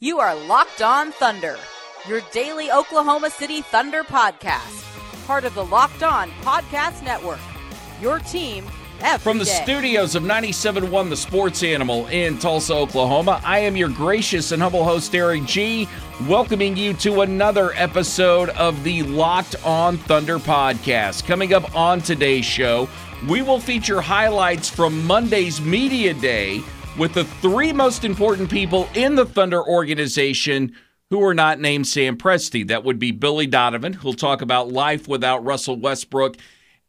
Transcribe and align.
You 0.00 0.18
are 0.18 0.34
Locked 0.34 0.82
On 0.82 1.12
Thunder, 1.12 1.56
your 2.08 2.20
daily 2.32 2.70
Oklahoma 2.70 3.30
City 3.30 3.62
Thunder 3.62 4.02
podcast, 4.02 4.84
part 5.26 5.44
of 5.44 5.54
the 5.54 5.64
Locked 5.64 6.02
On 6.02 6.30
Podcast 6.42 7.02
Network. 7.04 7.38
Your 8.02 8.18
team 8.18 8.64
From 9.20 9.38
the 9.38 9.44
day. 9.44 9.60
studios 9.62 10.14
of 10.16 10.24
97.1 10.24 11.08
The 11.10 11.16
Sports 11.16 11.62
Animal 11.62 12.08
in 12.08 12.38
Tulsa, 12.38 12.74
Oklahoma, 12.74 13.40
I 13.44 13.60
am 13.60 13.76
your 13.76 13.88
gracious 13.88 14.50
and 14.50 14.60
humble 14.60 14.82
host, 14.84 15.14
Eric 15.14 15.44
G., 15.46 15.88
welcoming 16.26 16.76
you 16.76 16.92
to 16.94 17.20
another 17.20 17.72
episode 17.74 18.48
of 18.50 18.82
the 18.82 19.04
Locked 19.04 19.54
On 19.64 19.96
Thunder 19.96 20.38
podcast. 20.40 21.24
Coming 21.24 21.54
up 21.54 21.74
on 21.74 22.00
today's 22.00 22.44
show, 22.44 22.88
we 23.28 23.42
will 23.42 23.60
feature 23.60 24.00
highlights 24.00 24.68
from 24.68 25.04
Monday's 25.06 25.60
Media 25.60 26.12
Day 26.12 26.62
with 26.98 27.14
the 27.14 27.24
three 27.24 27.72
most 27.72 28.04
important 28.04 28.50
people 28.50 28.88
in 28.94 29.16
the 29.16 29.26
Thunder 29.26 29.62
organization 29.62 30.74
who 31.10 31.22
are 31.22 31.34
not 31.34 31.60
named 31.60 31.86
Sam 31.86 32.16
Presti. 32.16 32.66
That 32.66 32.84
would 32.84 32.98
be 32.98 33.10
Billy 33.10 33.46
Donovan, 33.46 33.94
who'll 33.94 34.14
talk 34.14 34.42
about 34.42 34.70
life 34.72 35.08
without 35.08 35.44
Russell 35.44 35.76
Westbrook 35.78 36.36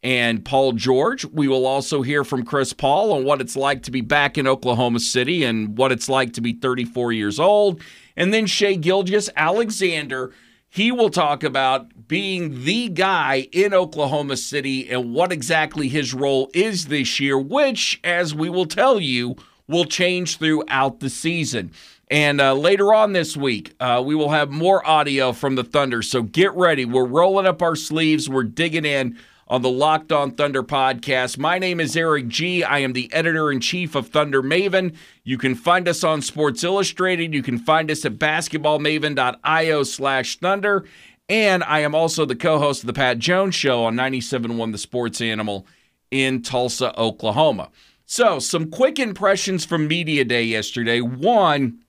and 0.04 0.46
Paul 0.46 0.74
George. 0.74 1.26
We 1.26 1.48
will 1.48 1.66
also 1.66 2.04
hear 2.04 2.24
from 2.24 2.46
Chris 2.46 2.72
Paul 2.72 3.14
on 3.14 3.24
what 3.24 3.42
it's 3.42 3.56
like 3.56 3.84
to 3.84 3.92
be 3.92 4.02
back 4.02 4.38
in 4.38 4.48
Oklahoma 4.48 5.00
City 5.00 5.44
and 5.44 5.78
what 5.78 5.92
it's 5.92 6.08
like 6.08 6.34
to 6.34 6.42
be 6.42 6.54
34 6.54 7.12
years 7.12 7.40
old. 7.40 7.82
And 8.16 8.32
then 8.32 8.46
Shai 8.46 8.76
Gilgeous-Alexander, 8.76 10.32
he 10.70 10.92
will 10.92 11.10
talk 11.10 11.44
about 11.44 12.08
being 12.08 12.64
the 12.64 12.90
guy 12.90 13.48
in 13.52 13.74
Oklahoma 13.74 14.38
City 14.38 14.88
and 14.90 15.14
what 15.14 15.32
exactly 15.32 15.88
his 15.88 16.14
role 16.14 16.52
is 16.54 16.86
this 16.86 17.20
year, 17.20 17.40
which, 17.40 18.00
as 18.04 18.36
we 18.36 18.50
will 18.50 18.68
tell 18.68 19.00
you, 19.00 19.36
will 19.68 19.86
change 19.86 20.38
throughout 20.38 21.00
the 21.00 21.10
season. 21.10 21.72
And 22.10 22.40
uh, 22.40 22.54
later 22.54 22.94
on 22.94 23.14
this 23.14 23.36
week, 23.36 23.74
uh, 23.80 24.02
we 24.06 24.14
will 24.14 24.30
have 24.30 24.52
more 24.52 24.86
audio 24.88 25.32
from 25.32 25.56
the 25.56 25.64
Thunder. 25.64 26.02
So 26.02 26.22
get 26.22 26.54
ready. 26.54 26.86
We're 26.86 27.06
rolling 27.06 27.48
up 27.48 27.62
our 27.62 27.76
sleeves. 27.76 28.30
We're 28.30 28.44
digging 28.44 28.86
in 28.86 29.18
on 29.48 29.62
the 29.62 29.70
Locked 29.70 30.12
On 30.12 30.32
Thunder 30.32 30.64
podcast. 30.64 31.38
My 31.38 31.60
name 31.60 31.80
is 31.80 31.96
Eric 31.96 32.28
G. 32.28 32.64
I 32.64 32.80
am 32.80 32.94
the 32.94 33.12
editor 33.14 33.52
in 33.52 33.60
chief 33.60 33.96
of 33.96 34.08
Thunder 34.08 34.42
Maven. 34.42 34.96
You 35.24 35.38
can 35.38 35.56
find 35.56 35.88
us 35.88 36.04
on 36.04 36.22
Sports 36.22 36.64
Illustrated. 36.64 37.34
You 37.34 37.44
can 37.44 37.58
find 37.58 37.90
us 37.92 38.06
at 38.06 38.14
basketballmaven.io 38.14 39.84
slash 39.84 40.38
thunder. 40.38 40.86
And 41.28 41.64
I 41.64 41.80
am 41.80 41.96
also 41.96 42.26
the 42.26 42.36
co 42.36 42.60
host 42.60 42.84
of 42.84 42.88
the 42.88 42.94
Pat 42.94 43.18
Jones 43.20 43.56
Show 43.56 43.84
on 43.84 43.96
97.1 43.96 44.72
The 44.72 44.78
Sports 44.78 45.22
Animal 45.22 45.66
in 46.12 46.42
Tulsa, 46.42 46.98
Oklahoma. 47.00 47.70
So, 48.06 48.38
some 48.38 48.70
quick 48.70 49.00
impressions 49.00 49.66
from 49.66 49.88
Media 49.88 50.24
Day 50.24 50.44
yesterday. 50.44 51.02
One, 51.02 51.80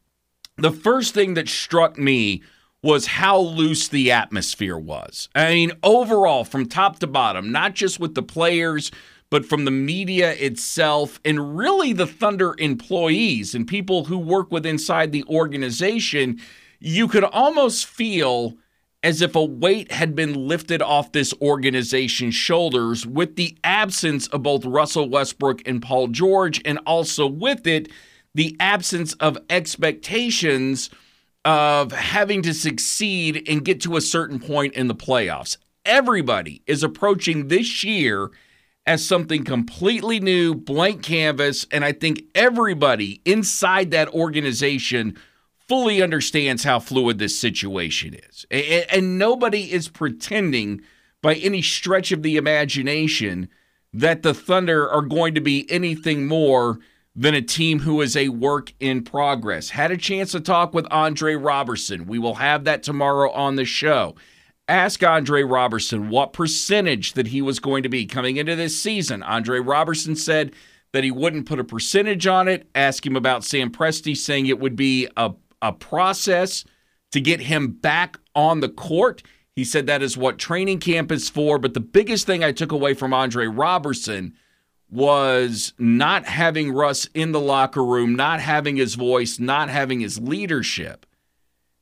the 0.56 0.72
first 0.72 1.12
thing 1.12 1.34
that 1.34 1.48
struck 1.48 1.98
me 1.98 2.42
was 2.82 3.06
how 3.06 3.38
loose 3.38 3.88
the 3.88 4.10
atmosphere 4.10 4.78
was. 4.78 5.28
I 5.34 5.52
mean, 5.52 5.72
overall, 5.82 6.44
from 6.44 6.68
top 6.68 7.00
to 7.00 7.06
bottom, 7.06 7.52
not 7.52 7.74
just 7.74 8.00
with 8.00 8.14
the 8.14 8.22
players, 8.22 8.90
but 9.28 9.44
from 9.44 9.66
the 9.66 9.70
media 9.70 10.32
itself, 10.32 11.20
and 11.22 11.58
really 11.58 11.92
the 11.92 12.06
Thunder 12.06 12.54
employees 12.58 13.54
and 13.54 13.66
people 13.66 14.06
who 14.06 14.16
work 14.16 14.50
with 14.50 14.64
inside 14.64 15.12
the 15.12 15.24
organization, 15.24 16.40
you 16.80 17.08
could 17.08 17.24
almost 17.24 17.84
feel 17.84 18.56
as 19.06 19.22
if 19.22 19.36
a 19.36 19.44
weight 19.44 19.92
had 19.92 20.16
been 20.16 20.34
lifted 20.48 20.82
off 20.82 21.12
this 21.12 21.32
organization's 21.40 22.34
shoulders 22.34 23.06
with 23.06 23.36
the 23.36 23.56
absence 23.62 24.26
of 24.26 24.42
both 24.42 24.64
Russell 24.64 25.08
Westbrook 25.08 25.62
and 25.64 25.80
Paul 25.80 26.08
George, 26.08 26.60
and 26.64 26.80
also 26.86 27.24
with 27.24 27.68
it, 27.68 27.88
the 28.34 28.56
absence 28.58 29.12
of 29.14 29.38
expectations 29.48 30.90
of 31.44 31.92
having 31.92 32.42
to 32.42 32.52
succeed 32.52 33.48
and 33.48 33.64
get 33.64 33.80
to 33.82 33.96
a 33.96 34.00
certain 34.00 34.40
point 34.40 34.74
in 34.74 34.88
the 34.88 34.94
playoffs. 34.94 35.56
Everybody 35.84 36.62
is 36.66 36.82
approaching 36.82 37.46
this 37.46 37.84
year 37.84 38.32
as 38.86 39.06
something 39.06 39.44
completely 39.44 40.18
new, 40.18 40.52
blank 40.52 41.04
canvas, 41.04 41.64
and 41.70 41.84
I 41.84 41.92
think 41.92 42.24
everybody 42.34 43.20
inside 43.24 43.92
that 43.92 44.08
organization 44.08 45.16
fully 45.68 46.02
understands 46.02 46.64
how 46.64 46.78
fluid 46.78 47.18
this 47.18 47.38
situation 47.38 48.14
is. 48.14 48.46
And, 48.50 48.86
and 48.90 49.18
nobody 49.18 49.72
is 49.72 49.88
pretending 49.88 50.82
by 51.22 51.34
any 51.34 51.62
stretch 51.62 52.12
of 52.12 52.22
the 52.22 52.36
imagination 52.36 53.48
that 53.92 54.22
the 54.22 54.34
Thunder 54.34 54.88
are 54.88 55.02
going 55.02 55.34
to 55.34 55.40
be 55.40 55.70
anything 55.70 56.26
more 56.26 56.78
than 57.14 57.34
a 57.34 57.40
team 57.40 57.80
who 57.80 58.02
is 58.02 58.14
a 58.14 58.28
work 58.28 58.74
in 58.78 59.02
progress. 59.02 59.70
Had 59.70 59.90
a 59.90 59.96
chance 59.96 60.32
to 60.32 60.40
talk 60.40 60.74
with 60.74 60.86
Andre 60.90 61.34
Roberson. 61.34 62.06
We 62.06 62.18
will 62.18 62.34
have 62.34 62.64
that 62.64 62.82
tomorrow 62.82 63.30
on 63.30 63.56
the 63.56 63.64
show. 63.64 64.14
Ask 64.68 65.02
Andre 65.02 65.42
Roberson 65.42 66.10
what 66.10 66.34
percentage 66.34 67.14
that 67.14 67.28
he 67.28 67.40
was 67.40 67.58
going 67.58 67.84
to 67.84 67.88
be 67.88 68.04
coming 68.04 68.36
into 68.36 68.54
this 68.54 68.80
season. 68.80 69.22
Andre 69.22 69.60
Roberson 69.60 70.14
said 70.14 70.52
that 70.92 71.04
he 71.04 71.10
wouldn't 71.10 71.46
put 71.46 71.60
a 71.60 71.64
percentage 71.64 72.26
on 72.26 72.48
it. 72.48 72.68
Ask 72.74 73.06
him 73.06 73.16
about 73.16 73.44
Sam 73.44 73.70
Presti, 73.70 74.16
saying 74.16 74.46
it 74.46 74.58
would 74.58 74.76
be 74.76 75.08
a, 75.16 75.32
a 75.62 75.72
process 75.72 76.64
to 77.12 77.20
get 77.20 77.40
him 77.40 77.68
back 77.68 78.18
on 78.34 78.60
the 78.60 78.68
court. 78.68 79.22
He 79.54 79.64
said 79.64 79.86
that 79.86 80.02
is 80.02 80.16
what 80.16 80.38
training 80.38 80.80
camp 80.80 81.10
is 81.10 81.28
for. 81.28 81.58
But 81.58 81.74
the 81.74 81.80
biggest 81.80 82.26
thing 82.26 82.44
I 82.44 82.52
took 82.52 82.72
away 82.72 82.94
from 82.94 83.14
Andre 83.14 83.46
Roberson 83.46 84.34
was 84.90 85.72
not 85.78 86.26
having 86.26 86.72
Russ 86.72 87.08
in 87.14 87.32
the 87.32 87.40
locker 87.40 87.84
room, 87.84 88.14
not 88.14 88.40
having 88.40 88.76
his 88.76 88.94
voice, 88.94 89.38
not 89.38 89.68
having 89.68 90.00
his 90.00 90.20
leadership. 90.20 91.06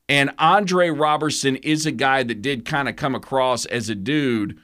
And 0.09 0.31
Andre 0.39 0.91
Roberson 0.91 1.57
is 1.57 1.87
a 1.87 1.93
guy 1.93 2.23
that 2.23 2.43
did 2.43 2.65
kind 2.65 2.89
of 2.89 2.97
come 2.97 3.15
across 3.15 3.67
as 3.67 3.89
a 3.89 3.95
dude 3.95 4.59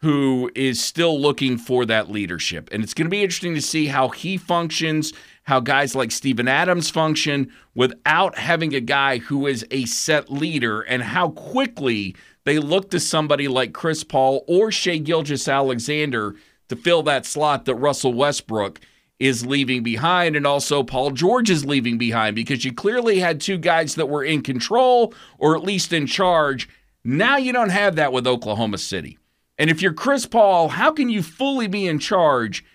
who 0.00 0.50
is 0.54 0.82
still 0.82 1.20
looking 1.20 1.58
for 1.58 1.84
that 1.86 2.10
leadership. 2.10 2.68
And 2.72 2.82
it's 2.82 2.94
going 2.94 3.06
to 3.06 3.10
be 3.10 3.22
interesting 3.22 3.54
to 3.54 3.62
see 3.62 3.86
how 3.86 4.08
he 4.08 4.36
functions, 4.36 5.12
how 5.48 5.60
guys 5.60 5.94
like 5.94 6.10
Steven 6.10 6.46
Adams 6.46 6.90
function 6.90 7.50
without 7.74 8.36
having 8.36 8.74
a 8.74 8.82
guy 8.82 9.16
who 9.16 9.46
is 9.46 9.64
a 9.70 9.86
set 9.86 10.30
leader, 10.30 10.82
and 10.82 11.02
how 11.02 11.30
quickly 11.30 12.14
they 12.44 12.58
look 12.58 12.90
to 12.90 13.00
somebody 13.00 13.48
like 13.48 13.72
Chris 13.72 14.04
Paul 14.04 14.44
or 14.46 14.70
Shai 14.70 14.98
Gilgeous-Alexander 14.98 16.36
to 16.68 16.76
fill 16.76 17.02
that 17.04 17.24
slot 17.24 17.64
that 17.64 17.76
Russell 17.76 18.12
Westbrook 18.12 18.78
is 19.18 19.46
leaving 19.46 19.82
behind, 19.82 20.36
and 20.36 20.46
also 20.46 20.82
Paul 20.82 21.12
George 21.12 21.48
is 21.48 21.64
leaving 21.64 21.96
behind 21.96 22.36
because 22.36 22.66
you 22.66 22.74
clearly 22.74 23.18
had 23.18 23.40
two 23.40 23.56
guys 23.56 23.94
that 23.94 24.10
were 24.10 24.22
in 24.22 24.42
control 24.42 25.14
or 25.38 25.56
at 25.56 25.62
least 25.62 25.94
in 25.94 26.06
charge. 26.06 26.68
Now 27.04 27.38
you 27.38 27.54
don't 27.54 27.70
have 27.70 27.96
that 27.96 28.12
with 28.12 28.26
Oklahoma 28.26 28.76
City. 28.76 29.16
And 29.56 29.70
if 29.70 29.80
you're 29.80 29.94
Chris 29.94 30.26
Paul, 30.26 30.68
how 30.68 30.92
can 30.92 31.08
you 31.08 31.22
fully 31.22 31.68
be 31.68 31.86
in 31.86 31.98
charge 31.98 32.66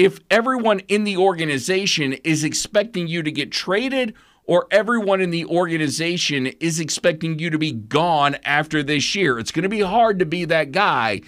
if 0.00 0.18
everyone 0.30 0.80
in 0.88 1.04
the 1.04 1.18
organization 1.18 2.14
is 2.24 2.42
expecting 2.42 3.06
you 3.06 3.22
to 3.22 3.30
get 3.30 3.52
traded 3.52 4.14
or 4.44 4.66
everyone 4.70 5.20
in 5.20 5.28
the 5.28 5.44
organization 5.44 6.46
is 6.58 6.80
expecting 6.80 7.38
you 7.38 7.50
to 7.50 7.58
be 7.58 7.70
gone 7.70 8.34
after 8.42 8.82
this 8.82 9.14
year? 9.14 9.38
It's 9.38 9.52
going 9.52 9.64
to 9.64 9.68
be 9.68 9.82
hard 9.82 10.18
to 10.20 10.24
be 10.24 10.46
that 10.46 10.72
guy. 10.72 11.20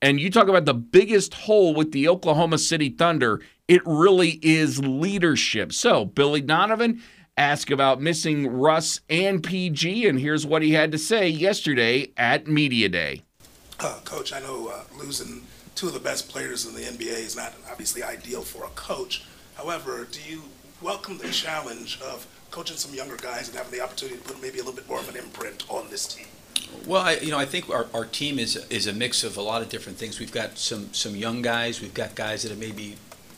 And 0.00 0.20
you 0.20 0.30
talk 0.30 0.46
about 0.46 0.64
the 0.64 0.74
biggest 0.74 1.34
hole 1.34 1.74
with 1.74 1.90
the 1.90 2.06
Oklahoma 2.06 2.58
City 2.58 2.88
Thunder, 2.88 3.40
it 3.66 3.82
really 3.84 4.38
is 4.42 4.78
leadership. 4.78 5.72
So, 5.72 6.04
Billy 6.04 6.40
Donovan 6.40 7.02
asked 7.36 7.72
about 7.72 8.00
missing 8.00 8.46
Russ 8.46 9.00
and 9.10 9.42
PG, 9.42 10.06
and 10.06 10.20
here's 10.20 10.46
what 10.46 10.62
he 10.62 10.74
had 10.74 10.92
to 10.92 10.98
say 10.98 11.28
yesterday 11.28 12.12
at 12.16 12.46
Media 12.46 12.88
Day. 12.88 13.22
Uh, 13.80 13.98
Coach, 14.04 14.32
I 14.32 14.38
know 14.38 14.68
uh, 14.68 14.84
losing 14.96 15.42
two 15.80 15.86
of 15.86 15.94
the 15.94 15.98
best 15.98 16.28
players 16.28 16.66
in 16.66 16.74
the 16.74 16.82
NBA 16.82 17.24
is 17.24 17.34
not 17.34 17.54
obviously 17.70 18.02
ideal 18.02 18.42
for 18.42 18.66
a 18.66 18.68
coach. 18.74 19.24
However, 19.54 20.06
do 20.12 20.20
you 20.30 20.42
welcome 20.82 21.16
the 21.16 21.30
challenge 21.30 21.98
of 22.02 22.26
coaching 22.50 22.76
some 22.76 22.92
younger 22.92 23.16
guys 23.16 23.48
and 23.48 23.56
having 23.56 23.72
the 23.72 23.80
opportunity 23.82 24.18
to 24.18 24.24
put 24.24 24.42
maybe 24.42 24.58
a 24.58 24.62
little 24.62 24.74
bit 24.74 24.86
more 24.86 24.98
of 24.98 25.08
an 25.08 25.16
imprint 25.16 25.64
on 25.70 25.88
this 25.88 26.06
team? 26.06 26.26
Well, 26.86 27.00
I, 27.00 27.14
you 27.14 27.30
know, 27.30 27.38
I 27.38 27.46
think 27.46 27.70
our, 27.70 27.86
our 27.94 28.04
team 28.04 28.38
is 28.38 28.56
is 28.68 28.88
a 28.88 28.92
mix 28.92 29.24
of 29.24 29.38
a 29.38 29.40
lot 29.40 29.62
of 29.62 29.70
different 29.70 29.96
things. 29.96 30.20
We've 30.20 30.30
got 30.30 30.58
some 30.58 30.92
some 30.92 31.16
young 31.16 31.40
guys. 31.40 31.80
We've 31.80 31.94
got 31.94 32.14
guys 32.14 32.42
that 32.42 32.52
are 32.52 32.60
maybe, 32.60 32.96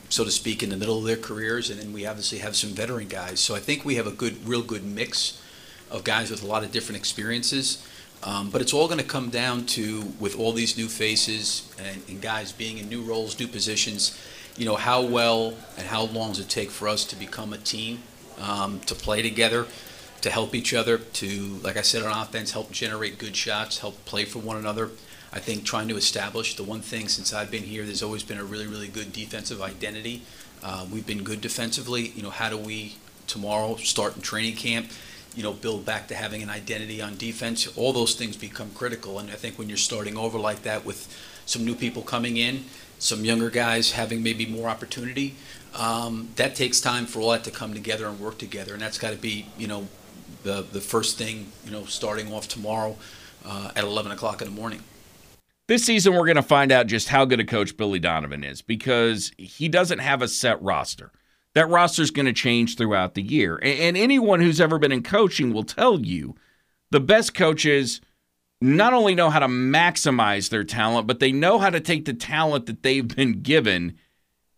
so 0.09 0.25
to 0.25 0.31
speak, 0.33 0.65
in 0.65 0.71
the 0.71 0.77
middle 0.77 0.99
of 0.99 1.05
their 1.05 1.17
careers, 1.17 1.71
and 1.71 1.79
then 1.79 1.93
we 1.93 2.07
obviously 2.07 2.39
have 2.39 2.57
some 2.57 2.71
veteran 2.71 3.07
guys. 3.07 3.39
So 3.39 3.55
I 3.55 3.61
think 3.61 3.85
we 3.85 3.95
have 3.95 4.09
a 4.09 4.17
good, 4.23 4.45
real 4.45 4.63
good 4.63 4.83
mix 4.83 5.41
of 5.93 6.03
guys 6.03 6.29
with 6.29 6.43
a 6.43 6.47
lot 6.47 6.65
of 6.65 6.73
different 6.73 6.99
experiences. 6.99 7.87
Um, 8.25 8.51
but 8.51 8.61
it's 8.61 8.73
all 8.73 8.87
going 8.87 9.01
to 9.01 9.05
come 9.05 9.31
down 9.31 9.67
to, 9.67 10.03
with 10.21 10.39
all 10.39 10.53
these 10.53 10.77
new 10.77 10.89
faces 10.89 11.69
and, 11.79 12.03
and 12.09 12.21
guys 12.21 12.53
being 12.53 12.79
in 12.79 12.89
new 12.89 13.03
roles, 13.03 13.39
new 13.39 13.49
positions, 13.49 14.17
you 14.57 14.65
know, 14.65 14.77
how 14.77 15.03
well 15.03 15.55
and 15.77 15.87
how 15.87 16.05
long 16.05 16.31
does 16.31 16.41
it 16.41 16.49
take 16.49 16.71
for 16.71 16.87
us 16.87 17.05
to 17.07 17.17
become 17.17 17.53
a 17.53 17.59
team, 17.59 18.03
um, 18.41 18.79
to 18.81 18.95
play 18.95 19.23
together, 19.23 19.67
to 20.21 20.31
help 20.31 20.55
each 20.55 20.73
other, 20.73 20.99
to, 20.99 21.59
like 21.65 21.77
I 21.77 21.83
said, 21.83 22.05
on 22.05 22.23
offense, 22.23 22.53
help 22.53 22.71
generate 22.71 23.19
good 23.19 23.35
shots, 23.35 23.79
help 23.79 24.05
play 24.05 24.25
for 24.25 24.39
one 24.39 24.57
another. 24.57 24.91
I 25.33 25.41
think 25.41 25.65
trying 25.65 25.89
to 25.89 25.97
establish 25.97 26.55
the 26.55 26.63
one 26.63 26.81
thing 26.81 27.09
since 27.09 27.33
I've 27.33 27.51
been 27.51 27.65
here, 27.65 27.85
there's 27.85 28.03
always 28.03 28.23
been 28.23 28.39
a 28.39 28.45
really, 28.45 28.67
really 28.67 28.89
good 28.89 29.13
defensive 29.13 29.61
identity. 29.61 30.23
Uh, 30.63 30.87
we've 30.93 31.07
been 31.07 31.25
good 31.25 31.41
defensively. 31.41 32.09
You 32.15 32.23
know, 32.23 32.31
how 32.31 32.51
do 32.51 32.59
we 32.59 32.97
tomorrow 33.27 33.77
start 33.77 34.15
in 34.15 34.23
training 34.23 34.57
camp? 34.57 34.91
You 35.35 35.43
know, 35.43 35.53
build 35.53 35.85
back 35.85 36.09
to 36.09 36.15
having 36.15 36.43
an 36.43 36.51
identity 36.51 37.01
on 37.01 37.17
defense. 37.17 37.67
All 37.77 37.93
those 37.93 38.15
things 38.15 38.37
become 38.37 38.71
critical. 38.71 39.19
And 39.19 39.31
I 39.31 39.35
think 39.35 39.59
when 39.59 39.69
you're 39.69 39.79
starting 39.79 40.17
over 40.17 40.39
like 40.39 40.63
that 40.63 40.85
with 40.85 41.09
some 41.47 41.65
new 41.65 41.75
people 41.75 42.03
coming 42.03 42.37
in, 42.37 42.65
some 42.99 43.25
younger 43.25 43.51
guys 43.51 43.93
having 43.93 44.23
maybe 44.23 44.47
more 44.47 44.69
opportunity, 44.69 45.35
um, 45.75 46.29
that 46.37 46.55
takes 46.55 46.81
time 46.81 47.07
for 47.07 47.21
all 47.21 47.31
that 47.31 47.45
to 47.45 47.51
come 47.51 47.73
together 47.73 48.07
and 48.07 48.21
work 48.21 48.39
together. 48.39 48.75
And 48.75 48.83
that's 48.83 48.99
got 48.99 49.11
to 49.11 49.17
be, 49.17 49.47
you 49.57 49.67
know, 49.67 49.89
the, 50.43 50.63
the 50.71 50.81
first 50.81 51.19
thing, 51.19 51.51
you 51.65 51.71
know, 51.71 51.85
starting 51.85 52.33
off 52.33 52.49
tomorrow 52.49 52.97
uh, 53.45 53.73
at 53.75 53.85
11 53.85 54.13
o'clock 54.13 54.43
in 54.43 54.49
the 54.49 54.55
morning. 54.55 54.83
This 55.69 55.85
season, 55.85 56.13
we're 56.13 56.27
going 56.27 56.37
to 56.37 56.43
find 56.43 56.71
out 56.71 56.87
just 56.87 57.09
how 57.09 57.25
good 57.25 57.41
a 57.41 57.45
coach 57.45 57.77
Billy 57.77 57.99
Donovan 57.99 58.45
is 58.45 58.61
because 58.61 59.33
he 59.39 59.69
doesn't 59.69 60.01
have 60.01 60.21
a 60.21 60.29
set 60.29 60.61
roster. 60.61 61.13
That 61.55 61.69
roster 61.69 62.03
is 62.03 62.11
going 62.11 62.27
to 62.27 62.33
change 62.33 62.77
throughout 62.77 63.15
the 63.15 63.23
year. 63.23 63.59
And 63.63 63.97
anyone 63.97 64.41
who's 64.41 64.61
ever 64.61 64.79
been 64.79 64.93
in 64.93 65.03
coaching 65.03 65.53
will 65.53 65.65
tell 65.65 66.01
you 66.01 66.35
the 66.91 67.01
best 67.01 67.35
coaches 67.35 68.01
not 68.61 68.93
only 68.93 69.15
know 69.15 69.29
how 69.29 69.41
to 69.41 69.49
maximize 69.49 70.49
their 70.49 70.65
talent, 70.65 71.07
but 71.07 71.19
they 71.19 71.33
know 71.33 71.59
how 71.59 71.69
to 71.69 71.81
take 71.81 72.05
the 72.05 72.15
talent 72.15 72.67
that 72.67 72.83
they've 72.83 73.09
been 73.09 73.43
given 73.43 73.99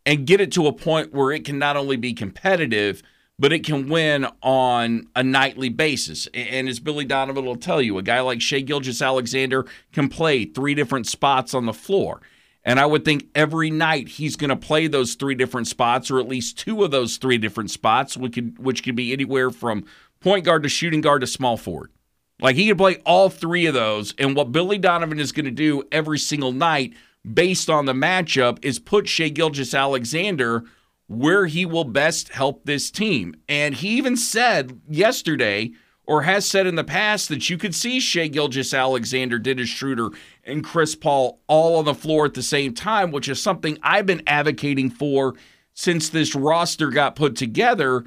and 0.07 0.27
get 0.27 0.41
it 0.41 0.53
to 0.53 0.67
a 0.67 0.73
point 0.73 1.15
where 1.15 1.33
it 1.33 1.45
can 1.45 1.59
not 1.59 1.77
only 1.77 1.97
be 1.97 2.13
competitive, 2.13 3.03
but 3.39 3.53
it 3.53 3.65
can 3.65 3.89
win 3.89 4.27
on 4.43 5.09
a 5.17 5.23
nightly 5.23 5.71
basis. 5.71 6.29
And 6.35 6.69
as 6.69 6.79
Billy 6.79 7.05
Donovan 7.05 7.45
will 7.45 7.57
tell 7.57 7.81
you, 7.81 7.99
a 7.99 8.03
guy 8.03 8.21
like 8.21 8.41
Shai 8.41 8.61
Gilgeous-Alexander 8.61 9.67
can 9.93 10.09
play 10.09 10.45
three 10.45 10.75
different 10.75 11.07
spots 11.07 11.55
on 11.55 11.67
the 11.67 11.73
floor. 11.73 12.21
And 12.65 12.81
I 12.81 12.87
would 12.87 13.05
think 13.05 13.29
every 13.35 13.71
night 13.71 14.09
he's 14.09 14.37
going 14.37 14.51
to 14.51 14.57
play 14.57 14.87
those 14.87 15.15
three 15.15 15.35
different 15.35 15.67
spots, 15.67 16.11
or 16.11 16.19
at 16.19 16.29
least 16.29 16.59
two 16.59 16.83
of 16.83 16.91
those 16.91 17.19
three 17.19 17.37
different 17.37 17.71
spots, 17.71 18.17
which 18.17 18.35
could, 18.35 18.59
which 18.59 18.83
could 18.83 18.97
be 18.97 19.13
anywhere 19.13 19.51
from 19.51 19.85
point 20.21 20.45
guard 20.45 20.63
to 20.63 20.69
shooting 20.69 21.03
guard 21.03 21.21
to 21.21 21.27
small 21.27 21.57
forward. 21.57 21.91
Like 22.41 22.57
he 22.57 22.69
could 22.69 22.79
play 22.79 22.97
all 23.05 23.29
three 23.29 23.67
of 23.67 23.75
those. 23.75 24.15
And 24.19 24.35
what 24.35 24.53
Billy 24.53 24.79
Donovan 24.79 25.21
is 25.21 25.33
going 25.33 25.45
to 25.45 25.51
do 25.51 25.83
every 25.93 26.19
single 26.19 26.53
night, 26.53 26.95
based 27.31 27.69
on 27.69 27.85
the 27.85 27.93
matchup, 27.93 28.65
is 28.65 28.79
put 28.79 29.09
Shai 29.09 29.29
Gilgeous-Alexander 29.29 30.65
where 31.07 31.47
he 31.47 31.67
will 31.67 31.85
best 31.85 32.31
help 32.31 32.65
this 32.65 32.91
team. 32.91 33.35
And 33.47 33.75
he 33.75 33.91
even 33.99 34.17
said 34.17 34.81
yesterday, 34.89 35.73
or 36.07 36.23
has 36.23 36.47
said 36.47 36.67
in 36.67 36.75
the 36.75 36.85
past, 36.85 37.29
that 37.29 37.49
you 37.49 37.57
could 37.57 37.75
see 37.75 37.99
Shai 37.99 38.27
Gilgeous-Alexander, 38.29 39.39
Dennis 39.39 39.69
Schroeder, 39.69 40.11
and 40.45 40.63
Chris 40.63 40.95
Paul 40.95 41.41
all 41.47 41.77
on 41.77 41.85
the 41.85 41.95
floor 41.95 42.27
at 42.27 42.35
the 42.35 42.43
same 42.43 42.75
time, 42.75 43.11
which 43.11 43.29
is 43.29 43.43
something 43.43 43.79
I've 43.83 44.07
been 44.07 44.23
advocating 44.27 44.91
for 44.91 45.35
since 45.73 46.09
this 46.09 46.35
roster 46.35 46.91
got 46.91 47.17
put 47.17 47.37
together. 47.37 48.05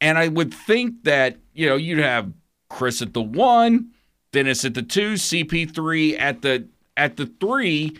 And 0.00 0.18
I 0.18 0.28
would 0.28 0.52
think 0.52 1.04
that, 1.04 1.38
you 1.54 1.66
know, 1.66 1.76
you'd 1.76 1.98
have 1.98 2.32
Chris 2.68 3.00
at 3.00 3.14
the 3.14 3.22
one, 3.22 3.90
Dennis 4.32 4.64
at 4.64 4.74
the 4.74 4.82
two, 4.82 5.14
CP3 5.14 6.20
at 6.20 6.42
the 6.42 6.68
at 6.96 7.16
the 7.16 7.26
three, 7.26 7.96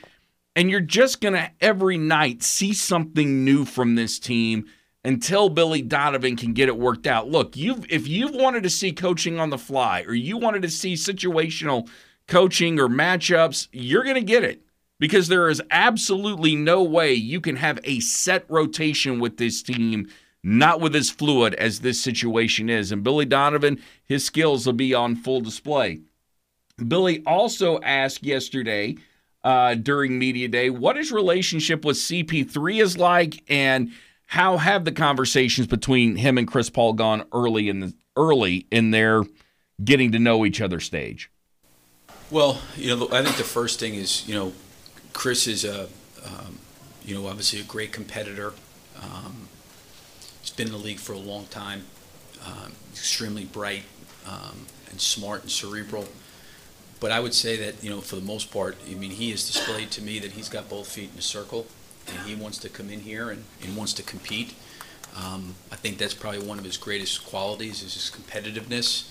and 0.54 0.70
you're 0.70 0.80
just 0.80 1.20
gonna 1.20 1.50
every 1.60 1.98
night 1.98 2.42
see 2.42 2.72
something 2.72 3.44
new 3.44 3.64
from 3.64 3.94
this 3.94 4.18
team 4.18 4.66
until 5.06 5.48
Billy 5.48 5.82
Donovan 5.82 6.34
can 6.34 6.52
get 6.52 6.68
it 6.68 6.76
worked 6.76 7.06
out. 7.06 7.30
Look, 7.30 7.56
you've 7.56 7.86
if 7.88 8.08
you've 8.08 8.34
wanted 8.34 8.64
to 8.64 8.70
see 8.70 8.92
coaching 8.92 9.38
on 9.38 9.50
the 9.50 9.58
fly 9.58 10.02
or 10.02 10.14
you 10.14 10.36
wanted 10.36 10.62
to 10.62 10.68
see 10.68 10.94
situational 10.94 11.88
coaching 12.26 12.80
or 12.80 12.88
matchups, 12.88 13.68
you're 13.70 14.02
going 14.02 14.16
to 14.16 14.20
get 14.20 14.42
it 14.42 14.62
because 14.98 15.28
there 15.28 15.48
is 15.48 15.62
absolutely 15.70 16.56
no 16.56 16.82
way 16.82 17.14
you 17.14 17.40
can 17.40 17.54
have 17.54 17.78
a 17.84 18.00
set 18.00 18.44
rotation 18.48 19.20
with 19.20 19.36
this 19.36 19.62
team, 19.62 20.08
not 20.42 20.80
with 20.80 20.96
as 20.96 21.08
fluid 21.08 21.54
as 21.54 21.80
this 21.80 22.02
situation 22.02 22.68
is. 22.68 22.90
And 22.90 23.04
Billy 23.04 23.26
Donovan, 23.26 23.80
his 24.04 24.24
skills 24.24 24.66
will 24.66 24.72
be 24.72 24.92
on 24.92 25.14
full 25.14 25.40
display. 25.40 26.00
Billy 26.88 27.22
also 27.24 27.78
asked 27.80 28.24
yesterday 28.24 28.96
uh, 29.44 29.74
during 29.74 30.18
media 30.18 30.48
day 30.48 30.68
what 30.68 30.96
his 30.96 31.12
relationship 31.12 31.84
with 31.84 31.96
CP3 31.96 32.82
is 32.82 32.98
like, 32.98 33.44
and 33.48 33.92
how 34.26 34.56
have 34.56 34.84
the 34.84 34.92
conversations 34.92 35.66
between 35.66 36.16
him 36.16 36.38
and 36.38 36.46
Chris 36.46 36.68
Paul 36.68 36.92
gone 36.92 37.24
early 37.32 37.68
in 37.68 37.80
the 37.80 37.94
early 38.16 38.66
in 38.70 38.90
their 38.90 39.24
getting 39.82 40.12
to 40.12 40.18
know 40.18 40.44
each 40.44 40.60
other 40.60 40.80
stage. 40.80 41.30
Well, 42.30 42.60
you 42.76 42.96
know, 42.96 43.08
I 43.12 43.22
think 43.22 43.36
the 43.36 43.44
first 43.44 43.78
thing 43.78 43.94
is, 43.94 44.26
you 44.28 44.34
know, 44.34 44.52
Chris 45.12 45.46
is 45.46 45.64
a, 45.64 45.84
um, 46.24 46.58
you 47.04 47.14
know, 47.14 47.26
obviously 47.28 47.60
a 47.60 47.64
great 47.64 47.92
competitor. 47.92 48.52
Um, 49.00 49.48
he's 50.40 50.50
been 50.50 50.66
in 50.66 50.72
the 50.72 50.78
league 50.78 50.98
for 50.98 51.12
a 51.12 51.18
long 51.18 51.46
time. 51.46 51.84
Um, 52.44 52.72
extremely 52.92 53.44
bright 53.44 53.82
um, 54.26 54.66
and 54.90 55.00
smart 55.00 55.42
and 55.42 55.50
cerebral. 55.50 56.08
But 56.98 57.10
I 57.10 57.20
would 57.20 57.34
say 57.34 57.56
that, 57.56 57.82
you 57.84 57.90
know, 57.90 58.00
for 58.00 58.16
the 58.16 58.22
most 58.22 58.50
part, 58.50 58.76
I 58.90 58.94
mean, 58.94 59.10
he 59.10 59.30
has 59.30 59.46
displayed 59.46 59.90
to 59.92 60.02
me 60.02 60.18
that 60.18 60.32
he's 60.32 60.48
got 60.48 60.68
both 60.68 60.88
feet 60.88 61.10
in 61.12 61.18
a 61.18 61.22
circle, 61.22 61.66
and 62.08 62.26
he 62.26 62.34
wants 62.34 62.58
to 62.58 62.68
come 62.68 62.90
in 62.90 63.00
here 63.00 63.30
and, 63.30 63.44
and 63.62 63.76
wants 63.76 63.92
to 63.94 64.02
compete. 64.02 64.54
Um, 65.16 65.54
I 65.72 65.76
think 65.76 65.98
that's 65.98 66.14
probably 66.14 66.46
one 66.46 66.58
of 66.58 66.64
his 66.64 66.76
greatest 66.76 67.26
qualities 67.26 67.82
is 67.82 67.94
his 67.94 68.10
competitiveness. 68.10 69.10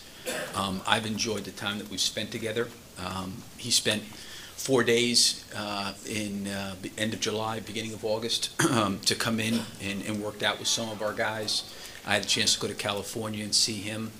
Um, 0.55 0.81
I've 0.87 1.05
enjoyed 1.05 1.43
the 1.45 1.51
time 1.51 1.79
that 1.79 1.89
we've 1.89 1.99
spent 1.99 2.31
together. 2.31 2.67
Um, 3.03 3.43
he 3.57 3.71
spent 3.71 4.03
four 4.03 4.83
days 4.83 5.43
uh, 5.55 5.93
in 6.07 6.47
uh, 6.47 6.75
end 6.97 7.13
of 7.13 7.19
July, 7.19 7.59
beginning 7.59 7.93
of 7.93 8.05
August, 8.05 8.49
um, 8.71 8.99
to 9.01 9.15
come 9.15 9.39
in 9.39 9.61
and, 9.81 10.03
and 10.03 10.21
worked 10.21 10.43
out 10.43 10.59
with 10.59 10.67
some 10.67 10.89
of 10.89 11.01
our 11.01 11.13
guys. 11.13 11.73
I 12.05 12.13
had 12.13 12.23
a 12.23 12.27
chance 12.27 12.53
to 12.55 12.59
go 12.59 12.67
to 12.67 12.73
California 12.73 13.43
and 13.43 13.53
see 13.53 13.81
him. 13.81 14.11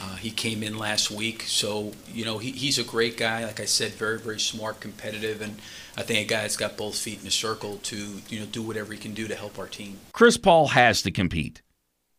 Uh, 0.00 0.16
he 0.16 0.30
came 0.30 0.62
in 0.62 0.78
last 0.78 1.10
week, 1.10 1.42
so 1.42 1.92
you 2.12 2.24
know 2.24 2.38
he, 2.38 2.52
he's 2.52 2.78
a 2.78 2.84
great 2.84 3.16
guy. 3.16 3.44
Like 3.44 3.60
I 3.60 3.66
said, 3.66 3.92
very 3.92 4.18
very 4.18 4.40
smart, 4.40 4.80
competitive, 4.80 5.40
and 5.40 5.56
I 5.96 6.02
think 6.02 6.26
a 6.26 6.28
guy 6.28 6.42
that's 6.42 6.56
got 6.56 6.76
both 6.76 6.96
feet 6.96 7.20
in 7.20 7.26
a 7.26 7.30
circle 7.30 7.76
to 7.84 8.20
you 8.28 8.40
know 8.40 8.46
do 8.46 8.62
whatever 8.62 8.92
he 8.92 8.98
can 8.98 9.14
do 9.14 9.28
to 9.28 9.34
help 9.34 9.58
our 9.58 9.68
team. 9.68 9.98
Chris 10.12 10.36
Paul 10.36 10.68
has 10.68 11.02
to 11.02 11.10
compete. 11.10 11.62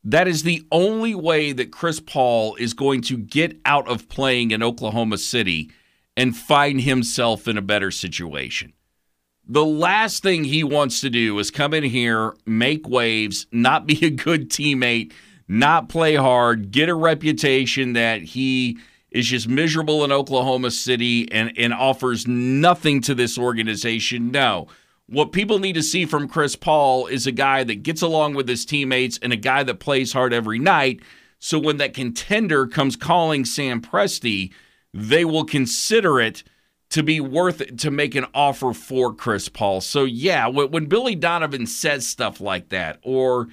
That 0.04 0.28
is 0.28 0.44
the 0.44 0.66
only 0.72 1.16
way 1.16 1.54
that 1.54 1.72
Chris 1.72 2.00
Paul 2.00 2.56
is 2.56 2.74
going 2.74 3.02
to 3.04 3.18
get 3.18 3.60
out 3.66 3.88
of 3.88 4.10
playing 4.10 4.52
in 4.52 4.62
Oklahoma 4.62 5.18
City 5.18 5.72
and 6.18 6.36
find 6.36 6.82
himself 6.82 7.48
in 7.48 7.58
a 7.58 7.62
better 7.62 7.90
situation. 7.90 8.74
The 9.46 9.66
last 9.66 10.24
thing 10.24 10.44
he 10.44 10.64
wants 10.64 11.02
to 11.02 11.10
do 11.10 11.38
is 11.40 11.52
come 11.52 11.74
in 11.74 11.84
here, 11.84 12.34
make 12.46 12.88
waves, 12.88 13.46
not 13.52 13.86
be 13.86 14.06
a 14.06 14.10
good 14.10 14.50
teammate, 14.50 15.12
not 15.48 15.90
play 15.90 16.16
hard, 16.16 16.72
get 16.72 16.90
a 16.90 16.96
reputation 16.96 17.94
that 17.94 18.22
he 18.22 18.78
is 19.12 19.28
just 19.28 19.48
miserable 19.48 20.04
in 20.04 20.12
Oklahoma 20.12 20.72
City 20.72 21.32
and, 21.32 21.54
and 21.58 21.74
offers 21.74 22.28
nothing 22.28 23.02
to 23.02 23.14
this 23.14 23.38
organization. 23.38 24.32
No. 24.32 24.68
What 25.08 25.32
people 25.32 25.60
need 25.60 25.74
to 25.74 25.84
see 25.84 26.06
from 26.06 26.28
Chris 26.28 26.56
Paul 26.56 27.08
is 27.08 27.28
a 27.28 27.32
guy 27.32 27.64
that 27.64 27.84
gets 27.84 28.02
along 28.02 28.34
with 28.34 28.48
his 28.48 28.66
teammates 28.66 29.20
and 29.22 29.32
a 29.32 29.38
guy 29.38 29.64
that 29.64 29.80
plays 29.80 30.14
hard 30.14 30.34
every 30.34 30.60
night. 30.60 31.02
So 31.40 31.60
when 31.60 31.78
that 31.78 31.94
contender 31.94 32.66
comes 32.66 32.96
calling 32.96 33.46
Sam 33.46 33.82
Presti, 33.82 34.52
they 34.94 35.26
will 35.26 35.46
consider 35.46 36.20
it 36.20 36.44
to 36.90 37.04
be 37.04 37.20
worth 37.20 37.60
it 37.60 37.80
to 37.80 37.92
make 37.92 38.16
an 38.16 38.26
offer 38.34 38.72
for 38.72 39.14
Chris 39.14 39.50
Paul. 39.50 39.82
So, 39.82 40.04
yeah, 40.04 40.48
when 40.48 40.86
Billy 40.86 41.16
Donovan 41.16 41.66
says 41.66 42.08
stuff 42.08 42.40
like 42.40 42.70
that, 42.70 43.00
or 43.02 43.48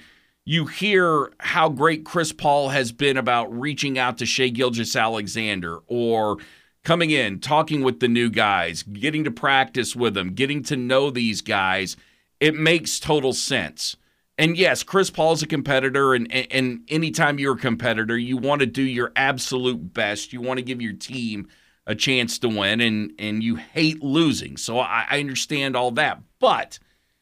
you 0.45 0.65
hear 0.65 1.31
how 1.39 1.69
great 1.69 2.03
Chris 2.03 2.31
Paul 2.31 2.69
has 2.69 2.91
been 2.91 3.17
about 3.17 3.57
reaching 3.57 3.99
out 3.99 4.17
to 4.17 4.25
Shai 4.25 4.49
Gilgeous-Alexander 4.49 5.79
or 5.87 6.37
coming 6.83 7.11
in, 7.11 7.39
talking 7.39 7.83
with 7.83 7.99
the 7.99 8.07
new 8.07 8.29
guys, 8.29 8.83
getting 8.83 9.23
to 9.23 9.31
practice 9.31 9.95
with 9.95 10.15
them, 10.15 10.33
getting 10.33 10.63
to 10.63 10.75
know 10.75 11.11
these 11.11 11.41
guys, 11.41 11.95
it 12.39 12.55
makes 12.55 12.99
total 12.99 13.33
sense. 13.33 13.95
And 14.37 14.57
yes, 14.57 14.81
Chris 14.81 15.11
Paul's 15.11 15.43
a 15.43 15.47
competitor, 15.47 16.15
and, 16.15 16.31
and 16.51 16.81
anytime 16.87 17.37
you're 17.37 17.55
a 17.55 17.59
competitor, 17.59 18.17
you 18.17 18.37
want 18.37 18.61
to 18.61 18.65
do 18.65 18.81
your 18.81 19.11
absolute 19.15 19.93
best. 19.93 20.33
You 20.33 20.41
want 20.41 20.57
to 20.57 20.63
give 20.63 20.81
your 20.81 20.93
team 20.93 21.47
a 21.85 21.93
chance 21.93 22.39
to 22.39 22.47
win, 22.47 22.81
and 22.81 23.11
and 23.19 23.43
you 23.43 23.57
hate 23.57 24.01
losing. 24.01 24.57
So 24.57 24.79
I, 24.79 25.05
I 25.09 25.19
understand 25.19 25.75
all 25.75 25.91
that, 25.91 26.21
but 26.39 26.79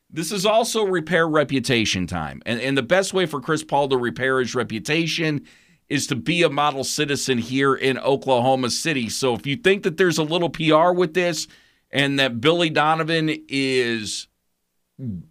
this 0.09 0.31
is 0.31 0.45
also 0.45 0.83
repair 0.83 1.27
reputation 1.27 2.07
time, 2.07 2.41
and 2.45 2.59
and 2.59 2.77
the 2.77 2.83
best 2.83 3.13
way 3.13 3.25
for 3.25 3.39
Chris 3.39 3.63
Paul 3.63 3.89
to 3.89 3.97
repair 3.97 4.39
his 4.39 4.55
reputation 4.55 5.45
is 5.87 6.07
to 6.07 6.15
be 6.15 6.43
a 6.43 6.49
model 6.49 6.83
citizen 6.83 7.37
here 7.37 7.73
in 7.73 7.97
Oklahoma 7.97 8.69
City. 8.69 9.09
So 9.09 9.33
if 9.33 9.47
you 9.47 9.55
think 9.55 9.83
that 9.83 9.97
there's 9.97 10.19
a 10.19 10.23
little 10.23 10.49
PR 10.49 10.91
with 10.91 11.13
this, 11.13 11.47
and 11.91 12.19
that 12.19 12.41
Billy 12.41 12.69
Donovan 12.69 13.29
is 13.47 14.27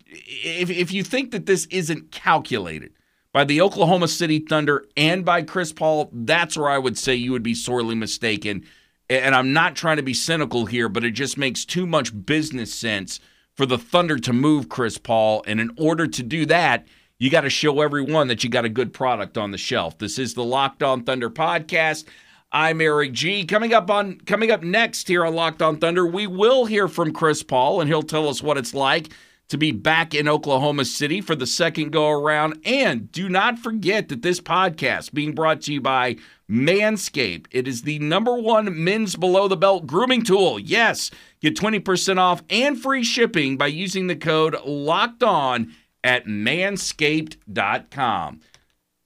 if, 0.07 0.71
if 0.71 0.93
you 0.93 1.05
think 1.05 1.31
that 1.33 1.47
this 1.47 1.67
isn't 1.67 2.11
calculated 2.11 2.93
by 3.33 3.45
the 3.45 3.61
Oklahoma 3.61 4.09
City 4.09 4.39
Thunder 4.39 4.87
and 4.97 5.25
by 5.25 5.43
Chris 5.43 5.73
Paul, 5.73 6.09
that's 6.13 6.57
where 6.57 6.71
I 6.71 6.79
would 6.79 6.97
say 6.97 7.15
you 7.15 7.33
would 7.33 7.43
be 7.43 7.55
sorely 7.55 7.95
mistaken. 7.95 8.65
And 9.11 9.35
I'm 9.35 9.53
not 9.53 9.77
trying 9.77 9.99
to 9.99 10.03
be 10.03 10.15
cynical 10.15 10.67
here, 10.67 10.89
but 10.89 11.05
it 11.05 11.13
just 11.13 11.39
makes 11.39 11.65
too 11.65 11.87
much 11.87 12.27
business 12.27 12.75
sense 12.75 13.21
for 13.59 13.67
the 13.67 13.77
Thunder 13.77 14.17
to 14.21 14.33
move 14.33 14.69
Chris 14.69 14.99
Paul. 14.99 15.43
And 15.45 15.61
in 15.61 15.73
order 15.77 16.07
to 16.07 16.23
do 16.23 16.47
that, 16.47 16.87
you 17.19 17.29
got 17.29 17.41
to 17.41 17.51
show 17.51 17.81
everyone 17.81 18.29
that 18.29 18.45
you 18.45 18.49
got 18.49 18.65
a 18.65 18.69
good 18.69 18.95
product 18.95 19.37
on 19.37 19.51
the 19.51 19.59
shelf. 19.59 19.99
This 19.99 20.17
is 20.17 20.35
the 20.35 20.45
Locked 20.45 20.81
On 20.85 21.03
Thunder 21.03 21.29
podcast. 21.29 22.05
I'm 22.53 22.81
Eric 22.81 23.13
G. 23.13 23.45
Coming 23.45 23.75
up 23.75 23.91
on 23.91 24.21
coming 24.21 24.53
up 24.53 24.63
next 24.63 25.09
here 25.09 25.27
on 25.27 25.35
Locked 25.35 25.61
On 25.61 25.77
Thunder, 25.77 26.07
we 26.07 26.29
will 26.29 26.67
hear 26.67 26.87
from 26.87 27.13
Chris 27.13 27.43
Paul 27.43 27.81
and 27.81 27.91
he'll 27.91 28.05
tell 28.05 28.29
us 28.29 28.41
what 28.45 28.57
it's 28.57 28.75
like 28.75 29.09
to 29.49 29.59
be 29.59 29.73
back 29.73 30.15
in 30.15 30.29
Oklahoma 30.29 30.85
City 30.85 31.21
for 31.21 31.35
the 31.35 31.47
second 31.47 31.91
go 31.91 32.11
around. 32.11 32.61
And 32.65 33.11
do 33.11 33.29
not 33.29 33.59
forget 33.59 34.09
that 34.09 34.23
this 34.23 34.41
podcast 34.41 35.13
being 35.13 35.35
brought 35.35 35.63
to 35.63 35.73
you 35.73 35.81
by 35.81 36.17
Manscaped. 36.49 37.47
It 37.51 37.67
is 37.67 37.83
the 37.83 37.99
number 37.99 38.37
one 38.37 38.85
men's 38.85 39.17
below 39.17 39.49
the 39.49 39.57
belt 39.57 39.87
grooming 39.87 40.23
tool. 40.23 40.59
Yes, 40.59 41.11
get 41.41 41.57
20% 41.57 42.19
off 42.19 42.43
and 42.51 42.79
free 42.81 43.05
shipping 43.05 43.57
by 43.57 43.69
using 43.69 44.07
the 44.07 44.17
code 44.17 44.57
locked 44.65 45.23
on 45.23 45.73
at 46.05 46.27
manscaped.com. 46.27 48.41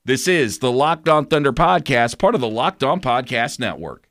This 0.05 0.27
is 0.27 0.59
the 0.59 0.73
Locked 0.73 1.09
On 1.09 1.27
Thunder 1.27 1.53
podcast, 1.53 2.19
part 2.19 2.35
of 2.35 2.41
the 2.41 2.49
Locked 2.49 2.83
On 2.83 3.01
Podcast 3.01 3.61
Network. 3.61 4.09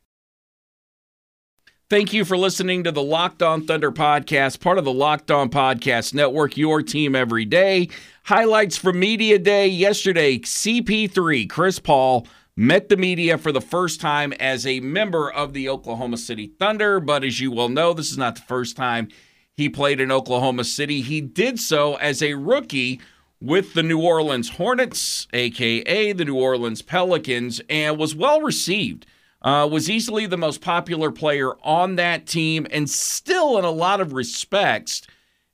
Thank 1.90 2.14
you 2.14 2.24
for 2.24 2.38
listening 2.38 2.86
to 2.86 2.94
the 2.94 3.04
Locked 3.04 3.44
On 3.44 3.66
Thunder 3.66 3.92
podcast, 3.92 4.62
part 4.62 4.78
of 4.78 4.86
the 4.86 4.94
Locked 4.94 5.30
On 5.30 5.50
Podcast 5.50 6.14
Network, 6.14 6.56
your 6.56 6.82
team 6.82 7.14
every 7.14 7.44
day. 7.44 7.90
Highlights 8.24 8.78
from 8.78 9.02
Media 9.02 9.38
Day 9.38 9.68
yesterday 9.68 10.40
CP3, 10.40 11.50
Chris 11.50 11.80
Paul 11.80 12.26
met 12.62 12.90
the 12.90 12.98
media 12.98 13.40
for 13.40 13.52
the 13.52 13.60
first 13.60 14.00
time 14.00 14.32
as 14.34 14.68
a 14.68 14.80
member 14.82 15.32
of 15.32 15.54
the 15.54 15.68
Oklahoma 15.68 16.16
City 16.16 16.52
Thunder. 16.60 17.00
But 17.00 17.24
as 17.24 17.40
you 17.40 17.52
well 17.52 17.70
know, 17.70 17.92
this 17.92 18.12
is 18.12 18.20
not 18.20 18.36
the 18.36 18.44
first 18.44 18.78
time 18.78 19.08
he 19.58 19.68
played 19.68 20.00
in 20.00 20.12
Oklahoma 20.12 20.64
City. 20.64 21.02
He 21.02 21.22
did 21.22 21.60
so 21.60 21.96
as 21.96 22.22
a 22.22 22.36
rookie 22.36 23.02
with 23.42 23.74
the 23.74 23.82
New 23.82 24.00
Orleans 24.00 24.50
Hornets, 24.50 25.28
aka 25.34 26.14
the 26.14 26.24
New 26.24 26.36
Orleans 26.36 26.84
Pelicans, 26.84 27.62
and 27.68 27.98
was 27.98 28.14
well 28.14 28.42
received. 28.42 29.08
Uh, 29.42 29.68
was 29.70 29.90
easily 29.90 30.28
the 30.28 30.38
most 30.38 30.62
popular 30.62 31.10
player 31.10 31.54
on 31.64 31.96
that 31.96 32.28
team, 32.28 32.68
and 32.70 32.88
still, 32.88 33.58
in 33.58 33.66
a 33.66 33.72
lot 33.72 34.00
of 34.00 34.14
respects, 34.14 35.02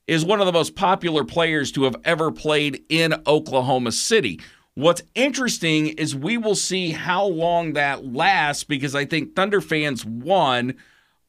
is 0.06 0.26
one 0.26 0.40
of 0.40 0.46
the 0.46 0.52
most 0.52 0.76
popular 0.76 1.24
players 1.24 1.72
to 1.72 1.84
have 1.84 1.96
ever 2.04 2.30
played 2.30 2.84
in 2.90 3.14
Oklahoma 3.26 3.92
City. 3.92 4.38
What's 4.78 5.02
interesting 5.16 5.88
is 5.88 6.14
we 6.14 6.38
will 6.38 6.54
see 6.54 6.92
how 6.92 7.24
long 7.24 7.72
that 7.72 8.14
lasts 8.14 8.62
because 8.62 8.94
I 8.94 9.06
think 9.06 9.34
Thunder 9.34 9.60
fans, 9.60 10.04
one, 10.04 10.76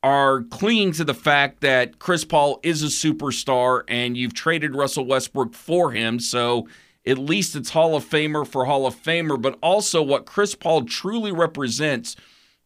are 0.04 0.44
clinging 0.52 0.92
to 0.92 1.04
the 1.04 1.16
fact 1.16 1.62
that 1.62 1.98
Chris 1.98 2.24
Paul 2.24 2.60
is 2.62 2.84
a 2.84 2.86
superstar 2.86 3.82
and 3.88 4.16
you've 4.16 4.36
traded 4.36 4.76
Russell 4.76 5.08
Westbrook 5.08 5.56
for 5.56 5.94
him. 5.94 6.20
So 6.20 6.68
at 7.08 7.18
least 7.18 7.56
it's 7.56 7.72
Hall 7.72 7.96
of 7.96 8.08
Famer 8.08 8.48
for 8.48 8.66
Hall 8.66 8.86
of 8.86 8.96
Famer, 8.96 9.42
but 9.42 9.58
also 9.64 10.04
what 10.04 10.28
Chris 10.28 10.54
Paul 10.54 10.84
truly 10.84 11.32
represents 11.32 12.16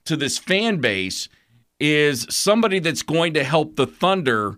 to 0.04 0.18
this 0.18 0.38
fan 0.38 0.82
base 0.82 1.30
is 1.80 2.28
somebody 2.30 2.80
that's 2.80 3.04
going 3.04 3.34
to 3.36 3.46
help 3.46 3.78
the 3.78 3.88
Thunder 3.88 4.58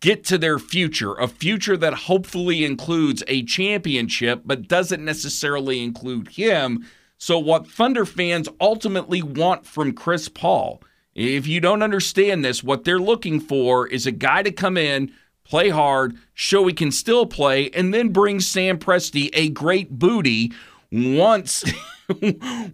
get 0.00 0.24
to 0.24 0.38
their 0.38 0.58
future, 0.58 1.14
a 1.14 1.28
future 1.28 1.76
that 1.76 1.94
hopefully 1.94 2.64
includes 2.64 3.22
a 3.26 3.42
championship, 3.44 4.42
but 4.44 4.68
doesn't 4.68 5.04
necessarily 5.04 5.82
include 5.82 6.28
him. 6.28 6.86
So, 7.18 7.38
what 7.38 7.66
Thunder 7.66 8.04
fans 8.04 8.48
ultimately 8.60 9.22
want 9.22 9.66
from 9.66 9.92
Chris 9.92 10.28
Paul, 10.28 10.82
if 11.14 11.46
you 11.46 11.60
don't 11.60 11.82
understand 11.82 12.44
this, 12.44 12.62
what 12.62 12.84
they're 12.84 12.98
looking 12.98 13.40
for 13.40 13.86
is 13.86 14.06
a 14.06 14.12
guy 14.12 14.42
to 14.42 14.52
come 14.52 14.76
in, 14.76 15.12
play 15.44 15.70
hard, 15.70 16.16
show 16.34 16.66
he 16.66 16.72
can 16.72 16.90
still 16.90 17.26
play, 17.26 17.70
and 17.70 17.94
then 17.94 18.08
bring 18.08 18.40
Sam 18.40 18.78
Presti 18.78 19.30
a 19.32 19.48
great 19.50 19.90
booty 19.90 20.52
once. 20.90 21.64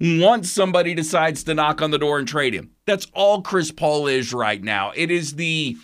once 0.00 0.50
somebody 0.50 0.92
decides 0.92 1.44
to 1.44 1.54
knock 1.54 1.80
on 1.80 1.92
the 1.92 1.98
door 1.98 2.18
and 2.18 2.26
trade 2.26 2.52
him. 2.52 2.72
That's 2.84 3.06
all 3.12 3.42
Chris 3.42 3.70
Paul 3.70 4.08
is 4.08 4.34
right 4.34 4.60
now. 4.60 4.92
It 4.96 5.12
is 5.12 5.36
the 5.36 5.76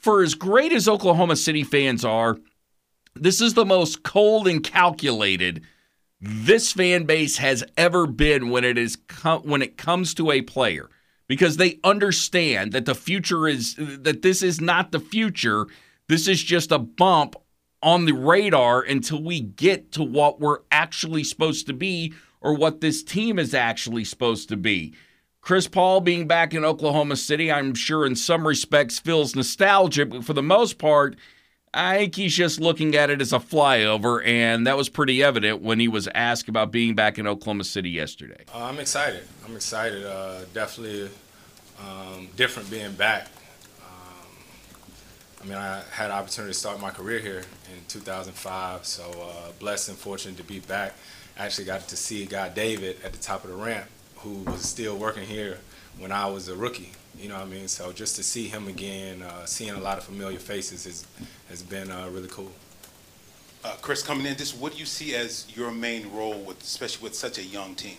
for 0.00 0.22
as 0.22 0.34
great 0.34 0.72
as 0.72 0.88
Oklahoma 0.88 1.36
City 1.36 1.64
fans 1.64 2.04
are, 2.04 2.38
this 3.14 3.40
is 3.40 3.54
the 3.54 3.64
most 3.64 4.02
cold 4.02 4.46
and 4.46 4.62
calculated 4.62 5.64
this 6.20 6.72
fan 6.72 7.04
base 7.04 7.38
has 7.38 7.64
ever 7.76 8.06
been 8.06 8.50
when 8.50 8.64
it 8.64 8.76
is 8.76 8.98
when 9.42 9.62
it 9.62 9.76
comes 9.76 10.14
to 10.14 10.30
a 10.30 10.42
player 10.42 10.90
because 11.28 11.56
they 11.56 11.78
understand 11.84 12.72
that 12.72 12.86
the 12.86 12.94
future 12.94 13.46
is 13.46 13.76
that 13.76 14.22
this 14.22 14.42
is 14.42 14.60
not 14.60 14.90
the 14.90 15.00
future. 15.00 15.66
This 16.08 16.26
is 16.26 16.42
just 16.42 16.72
a 16.72 16.78
bump 16.78 17.36
on 17.82 18.06
the 18.06 18.12
radar 18.12 18.82
until 18.82 19.22
we 19.22 19.40
get 19.40 19.92
to 19.92 20.02
what 20.02 20.40
we're 20.40 20.60
actually 20.72 21.22
supposed 21.22 21.66
to 21.66 21.72
be 21.72 22.12
or 22.40 22.54
what 22.54 22.80
this 22.80 23.04
team 23.04 23.38
is 23.38 23.54
actually 23.54 24.04
supposed 24.04 24.48
to 24.48 24.56
be. 24.56 24.94
Chris 25.40 25.66
Paul 25.66 26.00
being 26.00 26.26
back 26.26 26.52
in 26.52 26.64
Oklahoma 26.64 27.16
City, 27.16 27.50
I'm 27.50 27.74
sure 27.74 28.04
in 28.04 28.16
some 28.16 28.46
respects 28.46 28.98
feels 28.98 29.34
nostalgic, 29.34 30.10
but 30.10 30.24
for 30.24 30.34
the 30.34 30.42
most 30.42 30.78
part, 30.78 31.16
I 31.72 31.98
think 31.98 32.16
he's 32.16 32.34
just 32.34 32.60
looking 32.60 32.94
at 32.94 33.10
it 33.10 33.20
as 33.20 33.32
a 33.32 33.38
flyover, 33.38 34.26
and 34.26 34.66
that 34.66 34.76
was 34.76 34.88
pretty 34.88 35.22
evident 35.22 35.62
when 35.62 35.78
he 35.80 35.88
was 35.88 36.08
asked 36.14 36.48
about 36.48 36.70
being 36.70 36.94
back 36.94 37.18
in 37.18 37.26
Oklahoma 37.26 37.64
City 37.64 37.90
yesterday. 37.90 38.44
Uh, 38.54 38.64
I'm 38.64 38.78
excited. 38.78 39.22
I'm 39.46 39.54
excited. 39.54 40.04
Uh, 40.04 40.40
definitely 40.54 41.10
um, 41.80 42.28
different 42.36 42.70
being 42.70 42.92
back. 42.92 43.28
Um, 43.80 44.26
I 45.42 45.44
mean, 45.44 45.58
I 45.58 45.82
had 45.92 46.10
opportunity 46.10 46.52
to 46.52 46.58
start 46.58 46.80
my 46.80 46.90
career 46.90 47.20
here 47.20 47.42
in 47.72 47.84
2005, 47.88 48.84
so 48.84 49.02
uh, 49.04 49.52
blessed 49.58 49.90
and 49.90 49.98
fortunate 49.98 50.36
to 50.38 50.44
be 50.44 50.60
back. 50.60 50.94
I 51.38 51.46
actually 51.46 51.66
got 51.66 51.86
to 51.88 51.96
see 51.96 52.24
guy, 52.26 52.48
David, 52.48 52.96
at 53.04 53.12
the 53.12 53.18
top 53.18 53.44
of 53.44 53.50
the 53.50 53.56
ramp 53.56 53.86
who 54.18 54.42
was 54.50 54.62
still 54.62 54.96
working 54.96 55.24
here 55.24 55.58
when 55.98 56.12
I 56.12 56.26
was 56.26 56.48
a 56.48 56.56
rookie. 56.56 56.92
You 57.18 57.28
know 57.28 57.34
what 57.34 57.46
I 57.46 57.50
mean? 57.50 57.68
So 57.68 57.92
just 57.92 58.16
to 58.16 58.22
see 58.22 58.46
him 58.48 58.68
again, 58.68 59.22
uh, 59.22 59.44
seeing 59.44 59.74
a 59.74 59.80
lot 59.80 59.98
of 59.98 60.04
familiar 60.04 60.38
faces 60.38 60.84
has, 60.84 61.06
has 61.48 61.62
been 61.62 61.90
uh, 61.90 62.08
really 62.10 62.28
cool. 62.28 62.52
Uh, 63.64 63.74
Chris, 63.82 64.02
coming 64.02 64.24
in, 64.26 64.36
just 64.36 64.56
what 64.56 64.72
do 64.72 64.78
you 64.78 64.86
see 64.86 65.16
as 65.16 65.46
your 65.56 65.72
main 65.72 66.10
role, 66.12 66.38
with, 66.40 66.62
especially 66.62 67.02
with 67.02 67.14
such 67.14 67.38
a 67.38 67.42
young 67.42 67.74
team? 67.74 67.96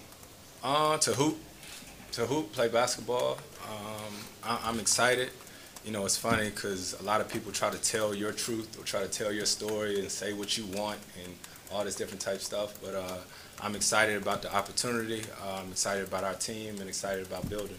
Uh, 0.64 0.98
to 1.00 1.12
hoop, 1.14 1.38
to 2.14 2.26
hoop, 2.26 2.54
play 2.54 2.70
basketball. 2.70 3.38
Um, 3.70 4.14
I, 4.44 4.70
am 4.70 4.80
excited. 4.80 5.32
You 5.84 5.92
know, 5.92 6.06
it's 6.06 6.18
funny 6.18 6.50
because 6.50 7.00
a 7.00 7.04
lot 7.04 7.20
of 7.20 7.30
people 7.30 7.52
try 7.52 7.70
to 7.70 7.78
tell 7.78 8.14
your 8.14 8.32
truth 8.32 8.80
or 8.80 8.84
try 8.84 9.02
to 9.02 9.08
tell 9.08 9.32
your 9.34 9.46
story 9.46 10.00
and 10.00 10.10
say 10.10 10.32
what 10.34 10.58
you 10.58 10.66
want 10.66 11.00
and 11.24 11.34
all 11.72 11.84
this 11.84 11.96
different 11.96 12.22
type 12.22 12.42
stuff. 12.42 12.80
But 12.84 12.96
uh, 12.96 13.18
I'm 13.62 13.76
excited 13.76 14.22
about 14.22 14.42
the 14.42 14.54
opportunity. 14.54 15.24
Uh, 15.44 15.62
I'm 15.64 15.72
excited 15.72 16.08
about 16.08 16.24
our 16.24 16.36
team 16.36 16.80
and 16.80 16.88
excited 16.88 17.26
about 17.26 17.50
building. 17.50 17.78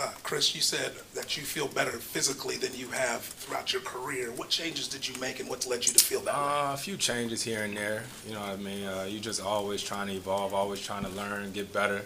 Uh, 0.00 0.10
Chris, 0.22 0.54
you 0.54 0.60
said 0.60 0.92
that 1.14 1.36
you 1.36 1.42
feel 1.42 1.66
better 1.66 1.90
physically 1.90 2.56
than 2.56 2.72
you 2.72 2.86
have 2.88 3.20
throughout 3.20 3.72
your 3.72 3.82
career. 3.82 4.30
What 4.30 4.48
changes 4.48 4.86
did 4.86 5.08
you 5.08 5.18
make, 5.20 5.40
and 5.40 5.48
what's 5.48 5.66
led 5.66 5.84
you 5.84 5.92
to 5.92 6.04
feel 6.04 6.20
that 6.20 6.34
way? 6.34 6.40
Uh, 6.40 6.74
a 6.74 6.76
few 6.76 6.96
changes 6.96 7.42
here 7.42 7.64
and 7.64 7.76
there. 7.76 8.04
You 8.24 8.34
know 8.34 8.40
what 8.40 8.50
I 8.50 8.56
mean? 8.56 8.86
Uh, 8.86 9.06
you're 9.08 9.20
just 9.20 9.42
always 9.42 9.82
trying 9.82 10.06
to 10.06 10.12
evolve, 10.14 10.54
always 10.54 10.80
trying 10.80 11.02
to 11.02 11.10
learn 11.10 11.50
get 11.50 11.72
better, 11.72 12.02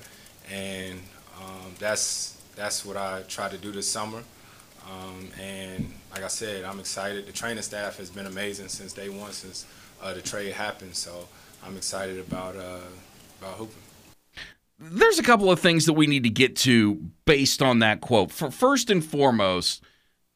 and 0.50 1.00
um, 1.38 1.74
that's 1.78 2.40
that's 2.56 2.82
what 2.86 2.96
I 2.96 3.22
tried 3.28 3.50
to 3.50 3.58
do 3.58 3.72
this 3.72 3.88
summer. 3.88 4.22
Um, 4.90 5.28
and 5.38 5.92
like 6.12 6.24
I 6.24 6.28
said, 6.28 6.64
I'm 6.64 6.80
excited. 6.80 7.26
The 7.26 7.32
training 7.32 7.62
staff 7.62 7.98
has 7.98 8.08
been 8.08 8.26
amazing 8.26 8.68
since 8.68 8.94
day 8.94 9.10
one, 9.10 9.32
since 9.32 9.66
uh, 10.02 10.14
the 10.14 10.22
trade 10.22 10.52
happened. 10.52 10.94
So 10.94 11.28
I'm 11.64 11.76
excited 11.76 12.18
about 12.18 12.56
uh, 12.56 12.80
about 13.40 13.54
hooping. 13.54 13.76
There's 14.78 15.18
a 15.18 15.22
couple 15.22 15.50
of 15.50 15.60
things 15.60 15.86
that 15.86 15.92
we 15.92 16.06
need 16.08 16.24
to 16.24 16.30
get 16.30 16.56
to 16.56 16.94
based 17.24 17.62
on 17.62 17.78
that 17.78 18.00
quote. 18.00 18.32
For 18.32 18.50
first 18.50 18.90
and 18.90 19.04
foremost, 19.04 19.82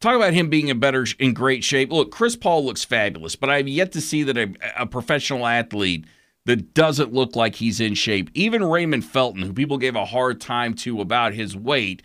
talk 0.01 0.15
about 0.15 0.35
him 0.35 0.49
being 0.49 0.69
in 0.69 0.79
better 0.79 1.05
in 1.19 1.35
great 1.35 1.65
shape. 1.65 1.91
Look, 1.91 2.13
Chris 2.13 2.37
Paul 2.37 2.65
looks 2.65 2.85
fabulous, 2.85 3.35
but 3.35 3.51
I've 3.51 3.67
yet 3.67 3.91
to 3.93 4.01
see 4.01 4.23
that 4.23 4.39
a, 4.39 4.55
a 4.79 4.87
professional 4.87 5.47
athlete 5.47 6.05
that 6.45 6.75
doesn't 6.75 7.13
look 7.13 7.35
like 7.35 7.57
he's 7.57 7.81
in 7.81 7.95
shape. 7.95 8.31
Even 8.35 8.63
Raymond 8.63 9.05
Felton, 9.05 9.43
who 9.43 9.53
people 9.53 9.79
gave 9.79 9.97
a 9.97 10.05
hard 10.05 10.41
time 10.41 10.75
to 10.75 11.01
about 11.01 11.35
his 11.35 11.57
weight, 11.57 12.03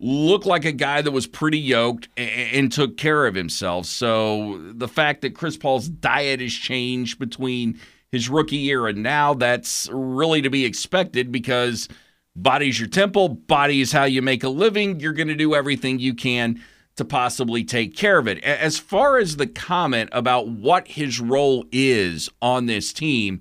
looked 0.00 0.46
like 0.46 0.64
a 0.64 0.72
guy 0.72 1.02
that 1.02 1.10
was 1.10 1.26
pretty 1.26 1.58
yoked 1.58 2.08
and, 2.16 2.30
and, 2.30 2.72
took 2.72 2.96
care 2.96 3.26
of 3.26 3.34
himself. 3.34 3.84
So 3.84 4.58
the 4.72 4.88
fact 4.88 5.20
that 5.20 5.34
Chris 5.34 5.58
Paul's 5.58 5.88
diet 5.88 6.40
has 6.40 6.52
changed 6.52 7.18
between 7.18 7.78
his 8.10 8.28
rookie 8.30 8.56
year, 8.56 8.86
and 8.86 9.02
now 9.02 9.34
that's 9.34 9.88
really 9.92 10.40
to 10.42 10.50
be 10.50 10.64
expected 10.64 11.30
because 11.30 11.86
body's 12.34 12.80
your 12.80 12.88
temple, 12.88 13.28
body 13.28 13.82
is 13.82 13.92
how 13.92 14.04
you 14.04 14.22
make 14.22 14.42
a 14.42 14.48
living. 14.48 15.00
You're 15.00 15.12
going 15.12 15.28
to 15.28 15.34
do 15.34 15.54
everything 15.54 15.98
you 15.98 16.14
can 16.14 16.62
to 16.96 17.04
possibly 17.04 17.62
take 17.62 17.94
care 17.96 18.18
of 18.18 18.26
it. 18.26 18.42
As 18.42 18.78
far 18.78 19.18
as 19.18 19.36
the 19.36 19.46
comment 19.46 20.08
about 20.12 20.48
what 20.48 20.88
his 20.88 21.20
role 21.20 21.64
is 21.70 22.28
on 22.40 22.66
this 22.66 22.92
team, 22.92 23.40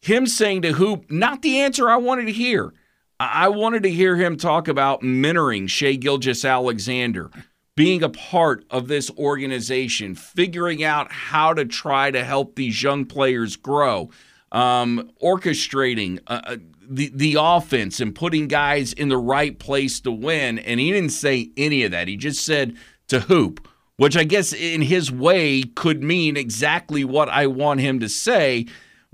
him 0.00 0.26
saying 0.26 0.62
to 0.62 0.72
Hoop, 0.72 1.10
not 1.10 1.42
the 1.42 1.60
answer 1.60 1.88
I 1.88 1.96
wanted 1.96 2.26
to 2.26 2.32
hear. 2.32 2.72
I 3.20 3.48
wanted 3.48 3.84
to 3.84 3.90
hear 3.90 4.16
him 4.16 4.36
talk 4.36 4.66
about 4.66 5.02
mentoring 5.02 5.68
Shai 5.68 5.94
Gilgeous-Alexander, 5.94 7.30
being 7.76 8.02
a 8.02 8.08
part 8.08 8.64
of 8.70 8.88
this 8.88 9.10
organization, 9.12 10.14
figuring 10.14 10.82
out 10.82 11.12
how 11.12 11.54
to 11.54 11.64
try 11.64 12.10
to 12.10 12.24
help 12.24 12.56
these 12.56 12.82
young 12.82 13.04
players 13.04 13.56
grow, 13.56 14.10
um, 14.52 15.10
orchestrating 15.22 16.20
uh, 16.26 16.40
uh, 16.44 16.56
the 16.88 17.10
the 17.14 17.36
offense 17.38 18.00
and 18.00 18.14
putting 18.14 18.46
guys 18.46 18.92
in 18.92 19.08
the 19.08 19.16
right 19.16 19.58
place 19.58 20.00
to 20.00 20.12
win. 20.12 20.58
And 20.58 20.78
he 20.78 20.92
didn't 20.92 21.10
say 21.10 21.50
any 21.56 21.84
of 21.84 21.92
that. 21.92 22.08
He 22.08 22.16
just 22.16 22.44
said 22.44 22.76
to 23.08 23.20
hoop, 23.20 23.66
which 23.96 24.16
I 24.16 24.24
guess 24.24 24.52
in 24.52 24.82
his 24.82 25.10
way 25.10 25.62
could 25.62 26.02
mean 26.02 26.36
exactly 26.36 27.04
what 27.04 27.28
I 27.28 27.46
want 27.46 27.80
him 27.80 28.00
to 28.00 28.08
say. 28.08 28.66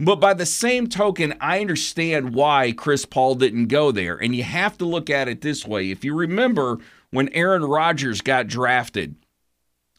But 0.03 0.17
by 0.17 0.33
the 0.33 0.47
same 0.47 0.87
token, 0.87 1.35
I 1.43 1.61
understand 1.61 2.33
why 2.33 2.73
Chris 2.73 3.05
Paul 3.05 3.35
didn't 3.35 3.67
go 3.67 3.93
there. 3.93 4.17
And 4.17 4.35
you 4.35 4.43
have 4.43 4.79
to 4.79 4.87
look 4.87 5.11
at 5.11 5.29
it 5.29 5.43
this 5.43 5.67
way. 5.67 5.91
If 5.91 6.07
you 6.07 6.15
remember 6.15 6.79
when 7.11 7.29
Aaron 7.35 7.63
Rodgers 7.63 8.23
got 8.23 8.47
drafted 8.47 9.15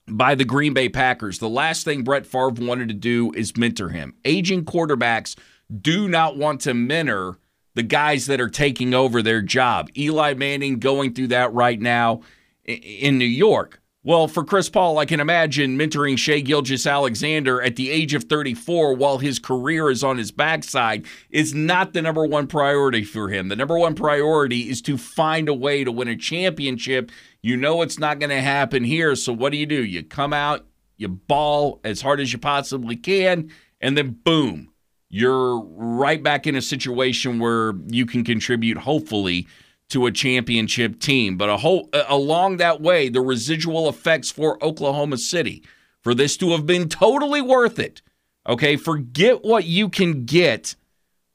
by 0.07 0.33
the 0.33 0.43
Green 0.43 0.73
Bay 0.73 0.89
Packers, 0.89 1.37
the 1.37 1.47
last 1.47 1.85
thing 1.85 2.03
Brett 2.03 2.25
Favre 2.25 2.49
wanted 2.49 2.87
to 2.87 2.95
do 2.95 3.31
is 3.33 3.55
mentor 3.55 3.89
him. 3.89 4.15
Aging 4.25 4.65
quarterbacks 4.65 5.37
do 5.81 6.07
not 6.07 6.35
want 6.35 6.61
to 6.61 6.73
mentor 6.73 7.37
the 7.75 7.83
guys 7.83 8.25
that 8.25 8.41
are 8.41 8.49
taking 8.49 8.95
over 8.95 9.21
their 9.21 9.43
job. 9.43 9.87
Eli 9.95 10.33
Manning 10.33 10.79
going 10.79 11.13
through 11.13 11.27
that 11.27 11.53
right 11.53 11.79
now 11.79 12.21
in 12.65 13.19
New 13.19 13.25
York. 13.25 13.79
Well, 14.03 14.27
for 14.27 14.43
Chris 14.43 14.67
Paul, 14.67 14.97
I 14.97 15.05
can 15.05 15.19
imagine 15.19 15.77
mentoring 15.77 16.17
Shai 16.17 16.39
Gilgeous-Alexander 16.39 17.61
at 17.61 17.75
the 17.75 17.91
age 17.91 18.15
of 18.15 18.23
34 18.23 18.95
while 18.95 19.19
his 19.19 19.37
career 19.37 19.91
is 19.91 20.03
on 20.03 20.17
his 20.17 20.31
backside 20.31 21.05
is 21.29 21.53
not 21.53 21.93
the 21.93 22.01
number 22.01 22.25
one 22.25 22.47
priority 22.47 23.03
for 23.03 23.29
him. 23.29 23.49
The 23.49 23.55
number 23.55 23.77
one 23.77 23.93
priority 23.93 24.71
is 24.71 24.81
to 24.83 24.97
find 24.97 25.47
a 25.47 25.53
way 25.53 25.83
to 25.83 25.91
win 25.91 26.07
a 26.07 26.15
championship. 26.15 27.11
You 27.43 27.55
know 27.55 27.83
it's 27.83 27.99
not 27.99 28.17
going 28.17 28.31
to 28.31 28.41
happen 28.41 28.83
here, 28.83 29.15
so 29.15 29.33
what 29.33 29.51
do 29.51 29.59
you 29.59 29.67
do? 29.67 29.83
You 29.83 30.01
come 30.01 30.33
out, 30.33 30.65
you 30.97 31.07
ball 31.07 31.79
as 31.83 32.01
hard 32.01 32.19
as 32.19 32.33
you 32.33 32.39
possibly 32.39 32.95
can, 32.95 33.51
and 33.81 33.95
then 33.95 34.17
boom, 34.23 34.73
you're 35.09 35.59
right 35.59 36.23
back 36.23 36.47
in 36.47 36.55
a 36.55 36.61
situation 36.63 37.37
where 37.37 37.73
you 37.85 38.07
can 38.07 38.23
contribute, 38.23 38.79
hopefully, 38.79 39.45
to 39.91 40.05
a 40.05 40.11
championship 40.11 40.99
team. 40.99 41.37
But 41.37 41.49
a 41.49 41.57
whole 41.57 41.89
along 42.07 42.57
that 42.57 42.81
way, 42.81 43.09
the 43.09 43.21
residual 43.21 43.87
effects 43.87 44.31
for 44.31 44.61
Oklahoma 44.63 45.17
City 45.17 45.63
for 46.01 46.13
this 46.13 46.35
to 46.37 46.51
have 46.51 46.65
been 46.65 46.89
totally 46.89 47.41
worth 47.41 47.77
it. 47.79 48.01
Okay, 48.47 48.75
forget 48.75 49.43
what 49.43 49.65
you 49.65 49.87
can 49.87 50.25
get 50.25 50.75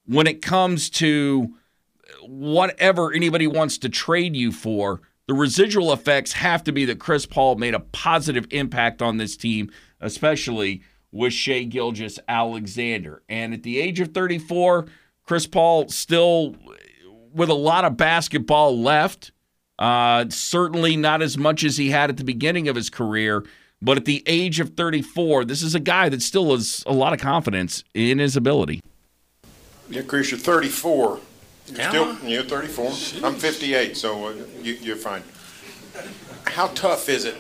when 0.06 0.26
it 0.26 0.42
comes 0.42 0.90
to 0.90 1.54
whatever 2.22 3.12
anybody 3.12 3.46
wants 3.46 3.78
to 3.78 3.88
trade 3.88 4.34
you 4.34 4.50
for. 4.50 5.00
The 5.28 5.34
residual 5.34 5.92
effects 5.92 6.32
have 6.32 6.64
to 6.64 6.72
be 6.72 6.84
that 6.86 6.98
Chris 6.98 7.26
Paul 7.26 7.56
made 7.56 7.74
a 7.74 7.80
positive 7.80 8.46
impact 8.50 9.02
on 9.02 9.16
this 9.16 9.36
team, 9.36 9.70
especially 10.00 10.82
with 11.12 11.32
Shai 11.32 11.64
Gilgeous-Alexander. 11.64 13.22
And 13.28 13.54
at 13.54 13.62
the 13.62 13.80
age 13.80 14.00
of 14.00 14.12
34, 14.12 14.86
Chris 15.24 15.46
Paul 15.46 15.88
still 15.88 16.56
with 17.36 17.50
a 17.50 17.54
lot 17.54 17.84
of 17.84 17.96
basketball 17.96 18.80
left. 18.80 19.32
Uh, 19.78 20.24
certainly 20.30 20.96
not 20.96 21.20
as 21.20 21.36
much 21.36 21.62
as 21.62 21.76
he 21.76 21.90
had 21.90 22.08
at 22.08 22.16
the 22.16 22.24
beginning 22.24 22.66
of 22.66 22.74
his 22.74 22.88
career. 22.88 23.44
But 23.82 23.98
at 23.98 24.06
the 24.06 24.22
age 24.26 24.58
of 24.58 24.70
34, 24.70 25.44
this 25.44 25.62
is 25.62 25.74
a 25.74 25.80
guy 25.80 26.08
that 26.08 26.22
still 26.22 26.50
has 26.52 26.82
a 26.86 26.92
lot 26.92 27.12
of 27.12 27.20
confidence 27.20 27.84
in 27.94 28.18
his 28.18 28.36
ability. 28.36 28.80
Yeah, 29.90 30.02
Chris, 30.02 30.30
you're 30.30 30.40
34. 30.40 31.20
You're 31.66 31.78
yeah. 31.78 31.88
still 31.90 32.16
you're 32.24 32.42
34. 32.42 32.90
Jeez. 32.90 33.22
I'm 33.22 33.34
58, 33.34 33.96
so 33.96 34.28
uh, 34.28 34.34
you, 34.62 34.92
are 34.92 34.96
fine. 34.96 35.22
How 36.46 36.68
tough 36.68 37.08
is 37.08 37.24
it 37.24 37.36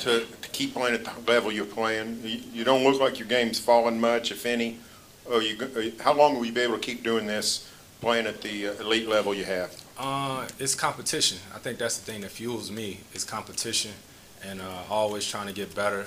to, 0.00 0.20
to, 0.20 0.48
keep 0.50 0.74
playing 0.74 0.94
at 0.94 1.04
the 1.04 1.12
level 1.30 1.52
you're 1.52 1.64
playing? 1.64 2.20
You, 2.22 2.40
you, 2.52 2.64
don't 2.64 2.82
look 2.82 3.00
like 3.00 3.18
your 3.18 3.28
game's 3.28 3.58
fallen 3.58 4.00
much, 4.00 4.30
if 4.30 4.44
any. 4.44 4.78
Oh, 5.28 5.40
you, 5.40 5.56
uh, 5.60 6.02
how 6.02 6.14
long 6.14 6.36
will 6.36 6.44
you 6.44 6.52
be 6.52 6.60
able 6.60 6.74
to 6.74 6.80
keep 6.80 7.02
doing 7.02 7.26
this? 7.26 7.70
Playing 8.00 8.26
at 8.26 8.40
the 8.42 8.68
uh, 8.68 8.72
elite 8.74 9.08
level 9.08 9.34
you 9.34 9.44
have? 9.44 9.74
Uh, 9.98 10.46
it's 10.58 10.74
competition. 10.74 11.38
I 11.54 11.58
think 11.58 11.78
that's 11.78 11.98
the 11.98 12.10
thing 12.10 12.20
that 12.22 12.30
fuels 12.30 12.70
me 12.70 13.00
is 13.12 13.24
competition 13.24 13.92
and 14.44 14.60
uh, 14.60 14.82
always 14.90 15.26
trying 15.26 15.48
to 15.48 15.52
get 15.52 15.74
better, 15.74 16.06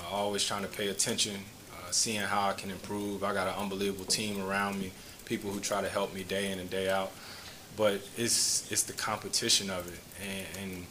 uh, 0.00 0.14
always 0.14 0.44
trying 0.44 0.62
to 0.62 0.68
pay 0.68 0.88
attention, 0.88 1.36
uh, 1.72 1.90
seeing 1.90 2.20
how 2.20 2.48
I 2.48 2.52
can 2.52 2.70
improve. 2.70 3.24
I 3.24 3.34
got 3.34 3.48
an 3.48 3.54
unbelievable 3.54 4.04
team 4.04 4.40
around 4.40 4.80
me, 4.80 4.92
people 5.24 5.50
who 5.50 5.60
try 5.60 5.80
to 5.80 5.88
help 5.88 6.14
me 6.14 6.22
day 6.22 6.52
in 6.52 6.58
and 6.58 6.70
day 6.70 6.88
out. 6.88 7.10
But 7.76 7.94
it's 8.18 8.70
it's 8.70 8.82
the 8.82 8.92
competition 8.92 9.70
of 9.70 9.88
it, 9.88 9.98
and, 10.22 10.46
and 10.62 10.86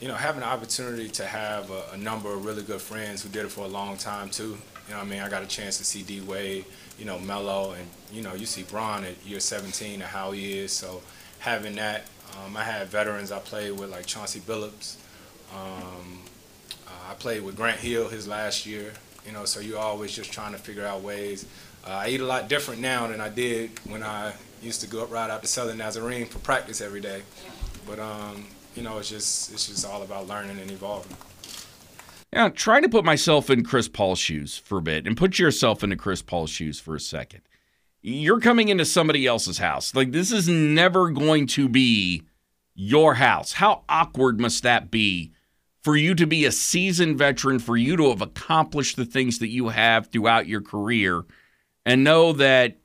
you 0.00 0.06
know 0.06 0.14
having 0.14 0.42
the 0.42 0.46
opportunity 0.46 1.08
to 1.08 1.24
have 1.24 1.70
a, 1.70 1.92
a, 1.94 1.96
number 1.96 2.30
of 2.30 2.44
really 2.44 2.62
good 2.62 2.82
friends 2.82 3.22
who 3.22 3.30
did 3.30 3.46
it 3.46 3.50
for 3.50 3.62
a 3.62 3.68
long 3.68 3.96
time 3.96 4.28
too. 4.28 4.58
You 4.90 4.96
know, 4.96 5.02
I 5.02 5.04
mean, 5.04 5.20
I 5.20 5.28
got 5.28 5.44
a 5.44 5.46
chance 5.46 5.78
to 5.78 5.84
see 5.84 6.02
D 6.02 6.20
Wade 6.20 6.64
you 7.00 7.06
know, 7.06 7.18
Melo, 7.18 7.72
and 7.72 7.88
you 8.12 8.22
know, 8.22 8.34
you 8.34 8.44
see 8.44 8.62
Bron 8.62 9.04
at 9.04 9.14
year 9.26 9.40
17 9.40 9.94
and 9.94 10.02
how 10.02 10.32
he 10.32 10.58
is. 10.58 10.70
So 10.70 11.00
having 11.38 11.76
that, 11.76 12.04
um, 12.44 12.56
I 12.56 12.62
had 12.62 12.88
veterans 12.88 13.32
I 13.32 13.38
played 13.38 13.80
with 13.80 13.90
like 13.90 14.04
Chauncey 14.04 14.40
Billups. 14.40 14.96
Um, 15.54 16.20
uh, 16.86 17.10
I 17.10 17.14
played 17.14 17.42
with 17.42 17.56
Grant 17.56 17.80
Hill 17.80 18.08
his 18.08 18.28
last 18.28 18.66
year. 18.66 18.92
You 19.26 19.32
know, 19.32 19.46
so 19.46 19.60
you're 19.60 19.78
always 19.78 20.14
just 20.14 20.30
trying 20.30 20.52
to 20.52 20.58
figure 20.58 20.84
out 20.84 21.00
ways. 21.00 21.46
Uh, 21.86 21.92
I 21.92 22.08
eat 22.08 22.20
a 22.20 22.26
lot 22.26 22.48
different 22.48 22.82
now 22.82 23.06
than 23.06 23.20
I 23.20 23.30
did 23.30 23.70
when 23.88 24.02
I 24.02 24.34
used 24.60 24.82
to 24.82 24.86
go 24.86 25.02
up 25.02 25.10
right 25.10 25.30
out 25.30 25.40
to 25.40 25.48
Southern 25.48 25.78
Nazarene 25.78 26.26
for 26.26 26.38
practice 26.40 26.82
every 26.82 27.00
day. 27.00 27.22
But 27.86 27.98
um, 27.98 28.46
you 28.76 28.82
know, 28.82 28.98
it's 28.98 29.08
just 29.08 29.52
it's 29.52 29.68
just 29.68 29.86
all 29.86 30.02
about 30.02 30.28
learning 30.28 30.60
and 30.60 30.70
evolving. 30.70 31.16
Now, 32.32 32.48
try 32.48 32.80
to 32.80 32.88
put 32.88 33.04
myself 33.04 33.50
in 33.50 33.64
Chris 33.64 33.88
Paul's 33.88 34.20
shoes 34.20 34.56
for 34.56 34.78
a 34.78 34.82
bit 34.82 35.06
and 35.06 35.16
put 35.16 35.38
yourself 35.38 35.82
into 35.82 35.96
Chris 35.96 36.22
Paul's 36.22 36.50
shoes 36.50 36.78
for 36.78 36.94
a 36.94 37.00
second. 37.00 37.40
You're 38.02 38.40
coming 38.40 38.68
into 38.68 38.84
somebody 38.84 39.26
else's 39.26 39.58
house. 39.58 39.94
Like, 39.94 40.12
this 40.12 40.30
is 40.30 40.48
never 40.48 41.10
going 41.10 41.46
to 41.48 41.68
be 41.68 42.22
your 42.74 43.14
house. 43.14 43.54
How 43.54 43.82
awkward 43.88 44.40
must 44.40 44.62
that 44.62 44.90
be 44.90 45.32
for 45.82 45.96
you 45.96 46.14
to 46.14 46.26
be 46.26 46.44
a 46.44 46.52
seasoned 46.52 47.18
veteran, 47.18 47.58
for 47.58 47.76
you 47.76 47.96
to 47.96 48.10
have 48.10 48.22
accomplished 48.22 48.96
the 48.96 49.04
things 49.04 49.38
that 49.38 49.48
you 49.48 49.68
have 49.68 50.06
throughout 50.06 50.46
your 50.46 50.60
career, 50.60 51.22
and 51.84 52.04
know 52.04 52.32
that 52.32 52.76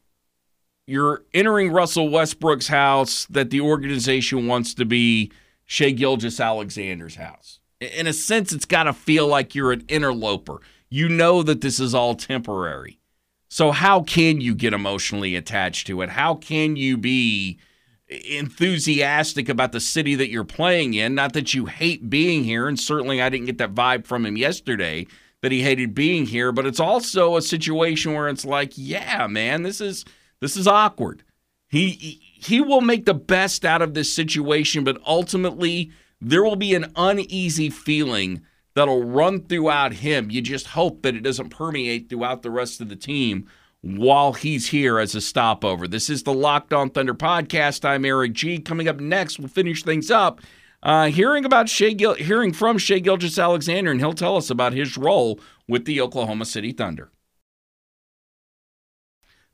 you're 0.87 1.23
entering 1.33 1.71
Russell 1.71 2.09
Westbrook's 2.09 2.67
house, 2.67 3.25
that 3.25 3.51
the 3.51 3.61
organization 3.61 4.47
wants 4.47 4.73
to 4.73 4.85
be 4.85 5.31
Shai 5.65 5.91
Gilgeous-Alexander's 5.91 7.15
house? 7.15 7.59
In 7.85 8.07
a 8.07 8.13
sense, 8.13 8.53
it's 8.53 8.65
got 8.65 8.83
to 8.83 8.93
feel 8.93 9.27
like 9.27 9.55
you're 9.55 9.71
an 9.71 9.85
interloper. 9.87 10.61
You 10.89 11.09
know 11.09 11.43
that 11.43 11.61
this 11.61 11.79
is 11.79 11.93
all 11.93 12.15
temporary. 12.15 12.99
So, 13.47 13.71
how 13.71 14.01
can 14.01 14.41
you 14.41 14.55
get 14.55 14.73
emotionally 14.73 15.35
attached 15.35 15.87
to 15.87 16.01
it? 16.01 16.09
How 16.09 16.35
can 16.35 16.75
you 16.75 16.97
be 16.97 17.59
enthusiastic 18.07 19.49
about 19.49 19.71
the 19.71 19.79
city 19.79 20.15
that 20.15 20.29
you're 20.29 20.43
playing 20.43 20.93
in? 20.93 21.15
Not 21.15 21.33
that 21.33 21.53
you 21.53 21.65
hate 21.65 22.09
being 22.09 22.43
here, 22.43 22.67
and 22.67 22.79
certainly 22.79 23.21
I 23.21 23.29
didn't 23.29 23.45
get 23.45 23.57
that 23.59 23.73
vibe 23.73 24.05
from 24.05 24.25
him 24.25 24.37
yesterday 24.37 25.07
that 25.41 25.51
he 25.51 25.61
hated 25.61 25.93
being 25.93 26.25
here, 26.25 26.51
but 26.51 26.65
it's 26.65 26.79
also 26.79 27.37
a 27.37 27.41
situation 27.41 28.13
where 28.13 28.27
it's 28.27 28.45
like, 28.45 28.73
yeah, 28.75 29.27
man, 29.27 29.63
this 29.63 29.79
is 29.79 30.03
this 30.41 30.57
is 30.57 30.67
awkward. 30.67 31.23
He 31.67 31.89
he 31.91 32.61
will 32.61 32.81
make 32.81 33.05
the 33.05 33.13
best 33.13 33.63
out 33.63 33.81
of 33.81 33.93
this 33.93 34.13
situation, 34.13 34.83
but 34.83 35.01
ultimately 35.05 35.91
there 36.21 36.43
will 36.43 36.55
be 36.55 36.73
an 36.75 36.91
uneasy 36.95 37.69
feeling 37.69 38.41
that'll 38.73 39.03
run 39.03 39.41
throughout 39.41 39.93
him. 39.93 40.29
You 40.31 40.41
just 40.41 40.67
hope 40.67 41.01
that 41.03 41.15
it 41.15 41.23
doesn't 41.23 41.49
permeate 41.49 42.09
throughout 42.09 42.41
the 42.41 42.51
rest 42.51 42.81
of 42.81 42.89
the 42.89 42.95
team 42.95 43.47
while 43.81 44.33
he's 44.33 44.67
here 44.67 44.99
as 44.99 45.13
a 45.15 45.21
stopover. 45.21 45.87
This 45.87 46.09
is 46.09 46.23
the 46.23 46.33
Locked 46.33 46.73
On 46.73 46.89
Thunder 46.89 47.13
podcast. 47.13 47.85
I'm 47.85 48.03
Eric 48.03 48.33
G. 48.33 48.59
Coming 48.59 48.87
up 48.87 48.99
next, 48.99 49.39
we'll 49.39 49.47
finish 49.47 49.83
things 49.83 50.09
up. 50.09 50.41
Uh, 50.81 51.07
hearing 51.07 51.45
about 51.45 51.69
Shai 51.69 51.93
Gil- 51.93 52.15
hearing 52.15 52.53
from 52.53 52.77
Shai 52.77 52.99
Gilgeous-Alexander, 52.99 53.91
and 53.91 53.99
he'll 53.99 54.13
tell 54.13 54.37
us 54.37 54.49
about 54.49 54.73
his 54.73 54.97
role 54.97 55.39
with 55.67 55.85
the 55.85 56.01
Oklahoma 56.01 56.45
City 56.45 56.71
Thunder. 56.71 57.11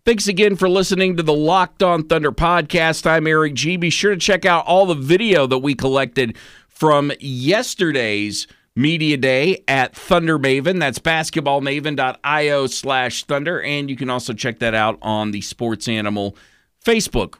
Thanks 0.03 0.27
again 0.27 0.55
for 0.55 0.67
listening 0.67 1.17
to 1.17 1.23
the 1.23 1.31
Locked 1.31 1.83
On 1.83 2.03
Thunder 2.03 2.31
podcast. 2.31 3.05
I'm 3.05 3.27
Eric 3.27 3.53
G. 3.53 3.77
Be 3.77 3.91
sure 3.91 4.09
to 4.09 4.17
check 4.17 4.45
out 4.45 4.65
all 4.65 4.87
the 4.87 4.95
video 4.95 5.45
that 5.45 5.59
we 5.59 5.75
collected 5.75 6.35
from 6.67 7.11
yesterday's 7.19 8.47
media 8.75 9.15
day 9.17 9.63
at 9.67 9.95
Thunder 9.95 10.39
Maven. 10.39 10.79
That's 10.79 10.97
basketballmaven.io 10.97 12.65
slash 12.65 13.25
thunder. 13.25 13.61
And 13.61 13.91
you 13.91 13.95
can 13.95 14.09
also 14.09 14.33
check 14.33 14.57
that 14.57 14.73
out 14.73 14.97
on 15.03 15.29
the 15.29 15.41
Sports 15.41 15.87
Animal 15.87 16.35
Facebook 16.83 17.35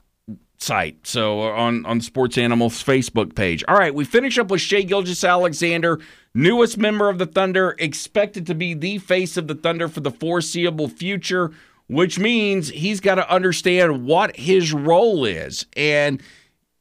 site. 0.60 1.08
So 1.08 1.42
on, 1.42 1.84
on 1.88 2.00
Sports 2.00 2.38
Animals 2.38 2.84
Facebook 2.84 3.34
page. 3.34 3.64
All 3.68 3.76
right, 3.76 3.96
we 3.96 4.06
finish 4.06 4.38
up 4.38 4.52
with 4.52 4.62
Shai 4.62 4.84
Gilgeous-Alexander, 4.84 6.00
newest 6.36 6.78
member 6.78 7.10
of 7.10 7.18
the 7.18 7.26
Thunder, 7.26 7.76
expected 7.80 8.46
to 8.46 8.54
be 8.54 8.76
the 8.76 9.00
face 9.00 9.36
of 9.36 9.48
the 9.48 9.56
Thunder 9.56 9.88
for 9.88 10.02
the 10.02 10.12
foreseeable 10.12 10.90
future 10.90 11.50
which 11.92 12.18
means 12.18 12.70
he's 12.70 13.02
got 13.02 13.16
to 13.16 13.30
understand 13.30 14.06
what 14.06 14.34
his 14.38 14.72
role 14.72 15.26
is. 15.26 15.66
And 15.76 16.24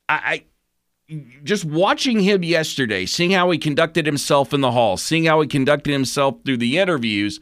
I, 0.09 0.45
just 1.43 1.65
watching 1.65 2.21
him 2.21 2.45
yesterday, 2.45 3.07
seeing 3.07 3.33
how 3.33 3.51
he 3.51 3.59
conducted 3.59 4.07
himself 4.07 4.55
in 4.55 4.61
the 4.61 4.71
hall, 4.71 4.97
seeing 4.97 5.25
how 5.25 5.41
he 5.41 5.49
conducted 5.49 5.91
himself 5.91 6.37
through 6.45 6.59
the 6.59 6.79
interviews, 6.79 7.41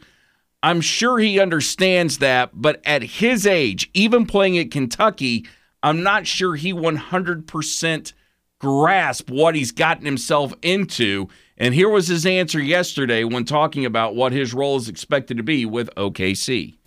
I'm 0.63 0.81
sure 0.81 1.19
he 1.19 1.39
understands 1.39 2.17
that. 2.17 2.49
But 2.53 2.81
at 2.85 3.03
his 3.03 3.45
age, 3.45 3.91
even 3.93 4.25
playing 4.25 4.57
at 4.57 4.71
Kentucky, 4.71 5.45
I'm 5.83 6.01
not 6.01 6.25
sure 6.25 6.55
he 6.55 6.73
100% 6.73 8.13
grasp 8.59 9.29
what 9.29 9.53
he's 9.53 9.71
gotten 9.71 10.05
himself 10.05 10.53
into. 10.63 11.27
And 11.55 11.75
here 11.75 11.89
was 11.89 12.07
his 12.07 12.25
answer 12.25 12.59
yesterday 12.59 13.25
when 13.25 13.45
talking 13.45 13.85
about 13.85 14.15
what 14.15 14.31
his 14.31 14.55
role 14.55 14.77
is 14.77 14.89
expected 14.89 15.37
to 15.37 15.43
be 15.43 15.67
with 15.67 15.93
OKC. 15.93 16.78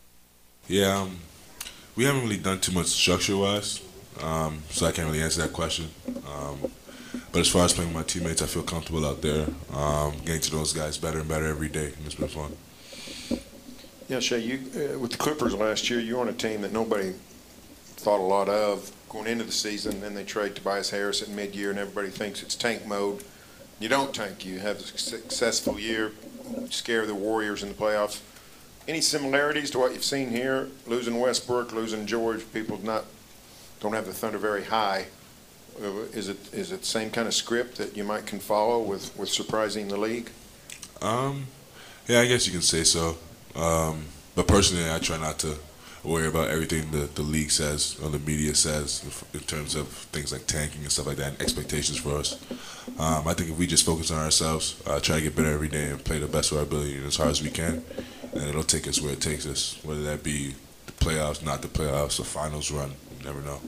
Yeah, 0.68 1.01
um, 1.01 1.18
we 1.96 2.05
haven't 2.05 2.22
really 2.22 2.38
done 2.38 2.61
too 2.61 2.72
much 2.72 2.87
structure 2.87 3.37
wise, 3.37 3.83
um, 4.22 4.62
so 4.70 4.87
I 4.87 4.92
can't 4.92 5.09
really 5.09 5.22
answer 5.22 5.42
that 5.42 5.53
question. 5.53 5.90
Um, 6.07 6.70
but 7.33 7.40
as 7.40 7.48
far 7.48 7.64
as 7.64 7.72
playing 7.72 7.92
with 7.92 7.96
my 7.96 8.05
teammates, 8.05 8.42
I 8.42 8.46
feel 8.46 8.62
comfortable 8.62 9.05
out 9.05 9.22
there, 9.22 9.46
um, 9.75 10.14
getting 10.25 10.40
to 10.42 10.51
those 10.53 10.72
guys 10.72 10.98
better 10.98 11.18
and 11.18 11.29
better 11.29 11.46
every 11.46 11.68
day, 11.68 11.87
and 11.87 12.07
it's 12.07 12.14
been 12.14 12.29
fun. 12.29 12.57
Yeah, 14.09 14.20
Shai, 14.20 14.37
you, 14.37 14.61
uh, 14.77 14.98
with 14.98 15.11
the 15.12 15.16
Clippers 15.16 15.55
last 15.55 15.90
year, 15.90 15.98
you 15.98 16.16
were 16.16 16.20
on 16.20 16.29
a 16.29 16.33
team 16.33 16.62
that 16.62 16.72
nobody 16.72 17.12
thought 17.96 18.20
a 18.20 18.22
lot 18.22 18.48
of 18.48 18.92
going 19.09 19.27
into 19.27 19.44
the 19.44 19.53
season. 19.53 20.01
Then 20.01 20.14
they 20.14 20.25
trade 20.25 20.55
Tobias 20.55 20.90
Harris 20.90 21.22
at 21.22 21.29
mid-year, 21.29 21.70
and 21.70 21.79
everybody 21.79 22.09
thinks 22.09 22.42
it's 22.42 22.55
tank 22.55 22.87
mode. 22.87 23.25
You 23.81 23.88
don't 23.88 24.14
tank. 24.14 24.44
You 24.44 24.61
have 24.61 24.77
a 24.77 24.83
successful 24.83 25.79
year, 25.79 26.12
scare 26.70 27.05
the 27.07 27.14
Warriors 27.14 27.62
in 27.62 27.70
the 27.70 27.75
playoffs. 27.75 28.20
Any 28.88 29.01
similarities 29.01 29.71
to 29.71 29.79
what 29.79 29.92
you've 29.92 30.05
seen 30.05 30.31
here? 30.31 30.68
Losing 30.87 31.21
Westbrook, 31.21 31.73
losing 31.73 32.07
George, 32.07 32.45
people 32.53 32.81
not 32.83 33.05
don't 33.81 33.92
have 33.92 34.07
the 34.07 34.12
Thunder 34.12 34.38
very 34.38 34.64
high. 34.64 35.07
Uh, 35.81 36.03
is 36.12 36.29
it 36.29 36.53
is 36.53 36.73
it 36.73 36.81
the 36.81 36.87
same 36.87 37.11
kind 37.11 37.29
of 37.29 37.35
script 37.35 37.77
that 37.77 37.97
you 37.97 38.05
might 38.05 38.27
can 38.27 38.38
follow 38.38 38.83
with, 38.83 39.16
with 39.16 39.29
surprising 39.29 39.88
the 39.88 39.97
league? 39.97 40.31
Um, 41.01 41.47
yeah, 42.09 42.21
I 42.21 42.27
guess 42.27 42.47
you 42.47 42.53
can 42.53 42.62
say 42.62 42.85
so. 42.85 43.16
Um, 43.55 44.07
but 44.35 44.47
personally, 44.49 44.90
I 44.90 44.99
try 44.99 45.18
not 45.18 45.38
to 45.40 45.57
worry 46.05 46.27
about 46.27 46.49
everything 46.49 46.90
the, 46.90 47.07
the 47.14 47.23
league 47.23 47.51
says 47.51 47.97
or 48.03 48.11
the 48.11 48.18
media 48.18 48.55
says 48.55 49.05
in 49.33 49.40
terms 49.40 49.77
of 49.77 49.87
things 49.88 50.33
like 50.33 50.47
tanking 50.47 50.83
and 50.83 50.90
stuff 50.90 51.07
like 51.07 51.16
that 51.16 51.29
and 51.29 51.42
expectations 51.42 51.99
for 51.99 52.16
us. 52.16 52.40
Um, 52.99 53.29
I 53.29 53.35
think 53.35 53.51
if 53.51 53.59
we 53.59 53.68
just 53.68 53.87
focus 53.87 54.11
on 54.11 54.18
ourselves, 54.18 54.83
uh, 54.87 54.99
try 54.99 55.16
to 55.16 55.23
get 55.23 55.37
better 55.37 55.53
every 55.53 55.68
day 55.68 55.90
and 55.90 56.05
play 56.05 56.18
the 56.18 56.27
best 56.27 56.51
of 56.51 56.59
our 56.59 56.64
ability 56.64 56.97
and 56.97 57.07
as 57.07 57.16
hard 57.16 57.31
as 57.31 57.40
we 57.40 57.51
can, 57.51 57.85
and 58.33 58.42
it'll 58.42 58.62
take 58.62 58.88
us 58.88 59.01
where 59.01 59.12
it 59.12 59.21
takes 59.21 59.47
us, 59.47 59.79
whether 59.83 60.03
that 60.03 60.23
be 60.23 60.55
the 60.87 60.92
playoffs, 60.92 61.45
not 61.45 61.62
the 61.62 61.68
playoffs, 61.68 62.16
the 62.16 62.25
finals 62.25 62.71
run. 62.71 62.92
You 63.18 63.25
never 63.25 63.40
know. 63.40 63.61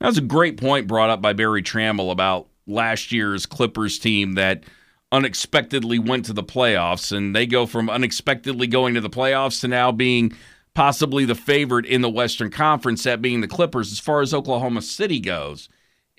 That 0.00 0.08
was 0.08 0.18
a 0.18 0.22
great 0.22 0.56
point 0.56 0.88
brought 0.88 1.10
up 1.10 1.22
by 1.22 1.32
Berry 1.32 1.62
Tramel 1.62 2.10
about 2.10 2.48
last 2.66 3.12
year's 3.12 3.46
Clippers 3.46 3.98
team 3.98 4.34
that 4.34 4.64
unexpectedly 5.12 5.98
went 5.98 6.24
to 6.24 6.32
the 6.32 6.42
playoffs, 6.42 7.16
and 7.16 7.36
they 7.36 7.46
go 7.46 7.66
from 7.66 7.90
unexpectedly 7.90 8.66
going 8.66 8.94
to 8.94 9.00
the 9.00 9.10
playoffs 9.10 9.60
to 9.60 9.68
now 9.68 9.92
being 9.92 10.32
possibly 10.74 11.24
the 11.24 11.34
favorite 11.34 11.84
in 11.84 12.00
the 12.00 12.10
Western 12.10 12.50
Conference, 12.50 13.02
that 13.04 13.20
being 13.20 13.42
the 13.42 13.48
Clippers. 13.48 13.92
As 13.92 14.00
far 14.00 14.22
as 14.22 14.32
Oklahoma 14.32 14.82
City 14.82 15.20
goes, 15.20 15.68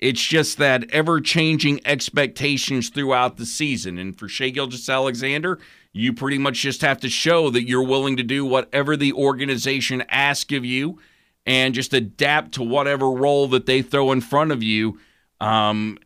it's 0.04 0.22
just 0.22 0.58
that 0.58 0.84
ever 0.90 1.18
changing 1.18 1.80
expectations 1.86 2.90
throughout 2.90 3.38
the 3.38 3.46
season. 3.46 3.96
And 3.96 4.18
for 4.18 4.28
Shai 4.28 4.50
Gilgeous-Alexander, 4.50 5.58
you 5.94 6.12
pretty 6.12 6.36
much 6.36 6.60
just 6.60 6.82
have 6.82 7.00
to 7.00 7.08
show 7.08 7.48
that 7.48 7.66
you're 7.66 7.82
willing 7.82 8.18
to 8.18 8.22
do 8.22 8.44
whatever 8.44 8.98
the 8.98 9.14
organization 9.14 10.04
asks 10.10 10.52
of 10.52 10.62
you 10.62 10.98
and 11.46 11.72
just 11.72 11.94
adapt 11.94 12.52
to 12.52 12.62
whatever 12.62 13.10
role 13.10 13.48
that 13.48 13.64
they 13.64 13.80
throw 13.80 14.12
in 14.12 14.20
front 14.20 14.52
of 14.52 14.62
you 14.62 15.00
um, 15.40 15.96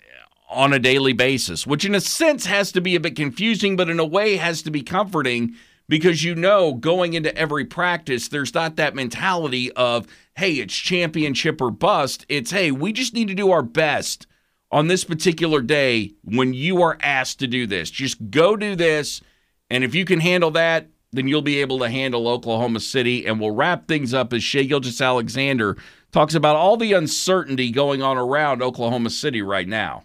on 0.49 0.73
a 0.73 0.79
daily 0.79 1.13
basis, 1.13 1.67
which 1.67 1.85
in 1.85 1.97
a 1.97 2.01
sense 2.01 2.47
has 2.47 2.71
to 2.71 2.81
be 2.81 2.95
a 2.95 3.01
bit 3.01 3.17
confusing, 3.17 3.75
but 3.75 3.91
in 3.91 3.99
a 3.99 4.07
way 4.07 4.37
has 4.37 4.63
to 4.63 4.71
be 4.71 4.83
comforting 4.83 5.57
because 5.89 6.23
you 6.23 6.37
know 6.37 6.73
going 6.73 7.15
into 7.15 7.37
every 7.37 7.65
practice, 7.65 8.29
there's 8.29 8.55
not 8.55 8.77
that 8.77 8.95
mentality 8.95 9.73
of, 9.73 10.07
hey, 10.39 10.53
it's 10.53 10.75
championship 10.75 11.61
or 11.61 11.69
bust. 11.73 12.25
It's, 12.29 12.53
hey, 12.53 12.71
we 12.71 12.93
just 12.93 13.13
need 13.13 13.27
to 13.27 13.35
do 13.35 13.51
our 13.51 13.63
best 13.63 14.29
on 14.71 14.87
this 14.87 15.03
particular 15.03 15.61
day 15.61 16.13
when 16.23 16.55
you 16.55 16.81
are 16.81 16.97
asked 17.03 17.41
to 17.41 17.49
do 17.49 17.67
this. 17.67 17.91
Just 17.91 18.31
go 18.31 18.57
do 18.57 18.77
this. 18.77 19.21
And 19.69 19.83
if 19.83 19.97
you 19.97 20.05
can 20.05 20.21
handle 20.21 20.53
that, 20.53 20.87
then 21.11 21.27
you'll 21.27 21.43
be 21.43 21.61
able 21.61 21.81
to 21.81 21.91
handle 21.91 22.29
Oklahoma 22.29 22.79
City. 22.79 23.27
And 23.27 23.41
we'll 23.41 23.51
wrap 23.51 23.89
things 23.89 24.15
up 24.15 24.33
as 24.33 24.45
Shai 24.45 24.63
Gilgeous-Alexander 24.63 25.77
talks 26.13 26.35
about 26.35 26.55
all 26.55 26.77
the 26.77 26.93
uncertainty 26.93 27.73
going 27.73 28.01
on 28.01 28.17
around 28.17 28.63
Oklahoma 28.63 29.11
City 29.11 29.43
right 29.43 29.67
now. 29.67 30.05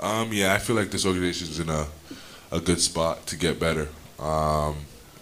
Um, 0.00 0.32
yeah, 0.32 0.54
I 0.54 0.58
feel 0.58 0.76
like 0.76 0.90
this 0.90 1.04
organization 1.04 1.48
is 1.48 1.60
in 1.60 1.68
a, 1.68 1.86
a 2.50 2.60
good 2.60 2.80
spot 2.80 3.26
to 3.26 3.36
get 3.36 3.60
better. 3.60 3.88
Um, 4.18 4.76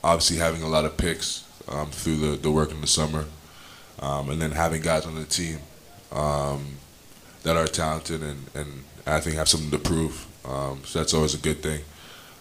obviously 0.05 0.37
having 0.37 0.63
a 0.63 0.69
lot 0.69 0.85
of 0.85 0.97
picks 0.97 1.45
um, 1.67 1.91
through 1.91 2.19
the, 2.19 2.37
the 2.37 2.53
work 2.53 2.71
in 2.71 2.81
the 2.81 2.87
summer, 2.87 3.25
um, 4.05 4.31
and 4.31 4.41
then 4.41 4.51
having 4.51 4.83
guys 4.83 5.07
on 5.07 5.15
the 5.15 5.25
team 5.25 5.59
um, 6.13 6.77
that 7.43 7.57
are 7.57 7.67
talented 7.67 8.23
and, 8.23 8.39
and 8.55 8.85
I 9.07 9.21
think 9.21 9.37
have 9.37 9.49
something 9.49 9.71
to 9.71 9.79
prove. 9.79 10.27
Um, 10.45 10.83
so 10.85 10.99
that's 10.99 11.15
always 11.15 11.35
a 11.35 11.39
good 11.39 11.63
thing. 11.63 11.81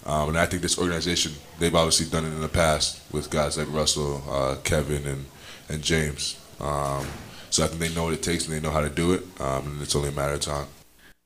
Um, 0.05 0.29
and 0.29 0.37
I 0.37 0.45
think 0.45 0.61
this 0.61 0.77
organization, 0.77 1.31
they've 1.59 1.73
obviously 1.73 2.07
done 2.07 2.25
it 2.25 2.35
in 2.35 2.41
the 2.41 2.49
past 2.49 3.01
with 3.13 3.29
guys 3.29 3.57
like 3.57 3.71
Russell, 3.71 4.21
uh, 4.29 4.55
Kevin, 4.63 5.07
and, 5.07 5.25
and 5.69 5.81
James. 5.81 6.37
Um, 6.59 7.07
so 7.49 7.63
I 7.63 7.67
think 7.67 7.79
they 7.79 7.93
know 7.93 8.03
what 8.03 8.13
it 8.13 8.21
takes 8.21 8.45
and 8.45 8.53
they 8.53 8.59
know 8.59 8.71
how 8.71 8.81
to 8.81 8.89
do 8.89 9.13
it, 9.13 9.23
and 9.39 9.81
it's 9.81 9.95
only 9.95 10.09
a 10.09 10.11
matter 10.11 10.33
of 10.33 10.41
time. 10.41 10.67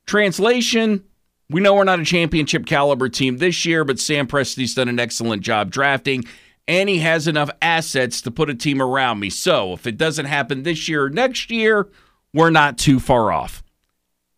Translation 0.06 1.04
we 1.50 1.62
know 1.62 1.76
we're 1.76 1.86
not 1.86 2.00
a 2.00 2.06
championship 2.06 2.65
caliber 2.65 3.08
team 3.08 3.38
this 3.38 3.65
year, 3.65 3.86
but 3.86 4.00
Sam 4.00 4.28
Presti's 4.28 4.73
done 4.73 4.89
an 4.89 5.00
excellent 5.00 5.41
job 5.41 5.71
drafting, 5.71 6.26
and 6.68 6.90
he 6.90 7.00
has 7.00 7.28
enough 7.28 7.50
assets 7.62 8.22
to 8.22 8.32
put 8.32 8.50
a 8.50 8.56
team 8.56 8.82
around 8.82 9.20
me. 9.20 9.30
So 9.30 9.74
if 9.74 9.88
it 9.88 9.98
doesn't 9.98 10.26
happen 10.26 10.64
this 10.64 10.90
year 10.90 11.06
or 11.06 11.10
next 11.10 11.50
year, 11.50 11.88
we're 12.34 12.50
not 12.50 12.78
too 12.78 13.00
far 13.00 13.32
off. 13.32 13.64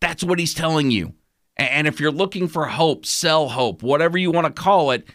That's 0.00 0.24
what 0.24 0.38
he's 0.38 0.54
telling 0.54 0.90
you. 0.90 1.14
And 1.56 1.86
if 1.86 2.00
you're 2.00 2.10
looking 2.10 2.48
for 2.48 2.66
hope, 2.66 3.04
sell 3.04 3.48
hope, 3.48 3.82
whatever 3.82 4.16
you 4.16 4.30
want 4.30 4.46
to 4.46 4.62
call 4.62 4.92
it, 4.92 5.06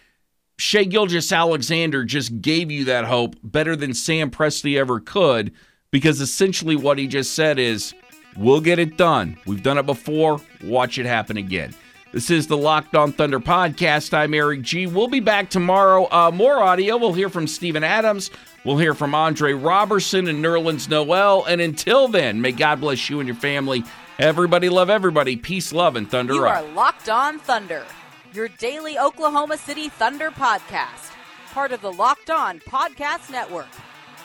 Shai 0.58 0.84
Gilgeous-Alexander 0.84 2.04
just 2.06 2.42
gave 2.42 2.70
you 2.70 2.86
that 2.86 3.06
hope 3.06 3.36
better 3.44 3.76
than 3.76 3.94
Sam 3.94 4.30
Presti 4.30 4.78
ever 4.78 5.00
could 5.00 5.52
because 5.92 6.22
essentially 6.22 6.76
what 6.76 6.98
he 6.98 7.08
just 7.08 7.34
said 7.34 7.58
is, 7.58 7.94
we'll 8.38 8.62
get 8.62 8.80
it 8.80 8.96
done. 8.98 9.38
We've 9.46 9.64
done 9.64 9.78
it 9.78 9.86
before. 9.86 10.40
Watch 10.64 10.98
it 10.98 11.06
happen 11.06 11.38
again. 11.38 11.74
This 12.16 12.30
is 12.30 12.48
the 12.48 12.56
Locked 12.56 12.96
On 12.96 13.12
Thunder 13.12 13.42
podcast. 13.42 14.14
I'm 14.14 14.34
Eric 14.34 14.62
G. 14.62 14.88
We'll 14.88 15.10
be 15.10 15.20
back 15.20 15.50
tomorrow. 15.50 16.08
Uh, 16.10 16.32
more 16.32 16.64
audio. 16.64 16.96
We'll 16.96 17.12
hear 17.12 17.28
from 17.28 17.46
Steven 17.46 17.84
Adams. 17.84 18.32
We'll 18.64 18.78
hear 18.78 18.94
from 18.94 19.14
Andre 19.14 19.52
Roberson 19.52 20.30
and 20.30 20.42
Nerlens 20.42 20.90
Noel. 20.90 21.44
And 21.44 21.60
until 21.60 22.08
then, 22.08 22.40
may 22.40 22.54
God 22.54 22.80
bless 22.80 23.10
you 23.10 23.20
and 23.20 23.28
your 23.28 23.36
family. 23.36 23.84
Everybody 24.18 24.70
love 24.70 24.90
everybody. 24.90 25.36
Peace, 25.36 25.74
love, 25.74 25.98
and 25.98 26.10
thunder 26.10 26.36
you 26.36 26.46
up. 26.46 26.64
are 26.64 26.72
Locked 26.72 27.10
On 27.10 27.38
Thunder, 27.38 27.84
your 28.32 28.48
daily 28.48 28.98
Oklahoma 28.98 29.58
City 29.58 29.90
Thunder 29.90 30.32
podcast. 30.32 31.12
Part 31.52 31.74
of 31.74 31.82
the 31.82 31.92
Locked 31.92 32.30
On 32.30 32.62
Podcast 32.62 33.30
Network. 33.30 33.68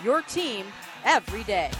Your 0.04 0.22
team 0.22 0.64
every 1.04 1.42
day. 1.42 1.72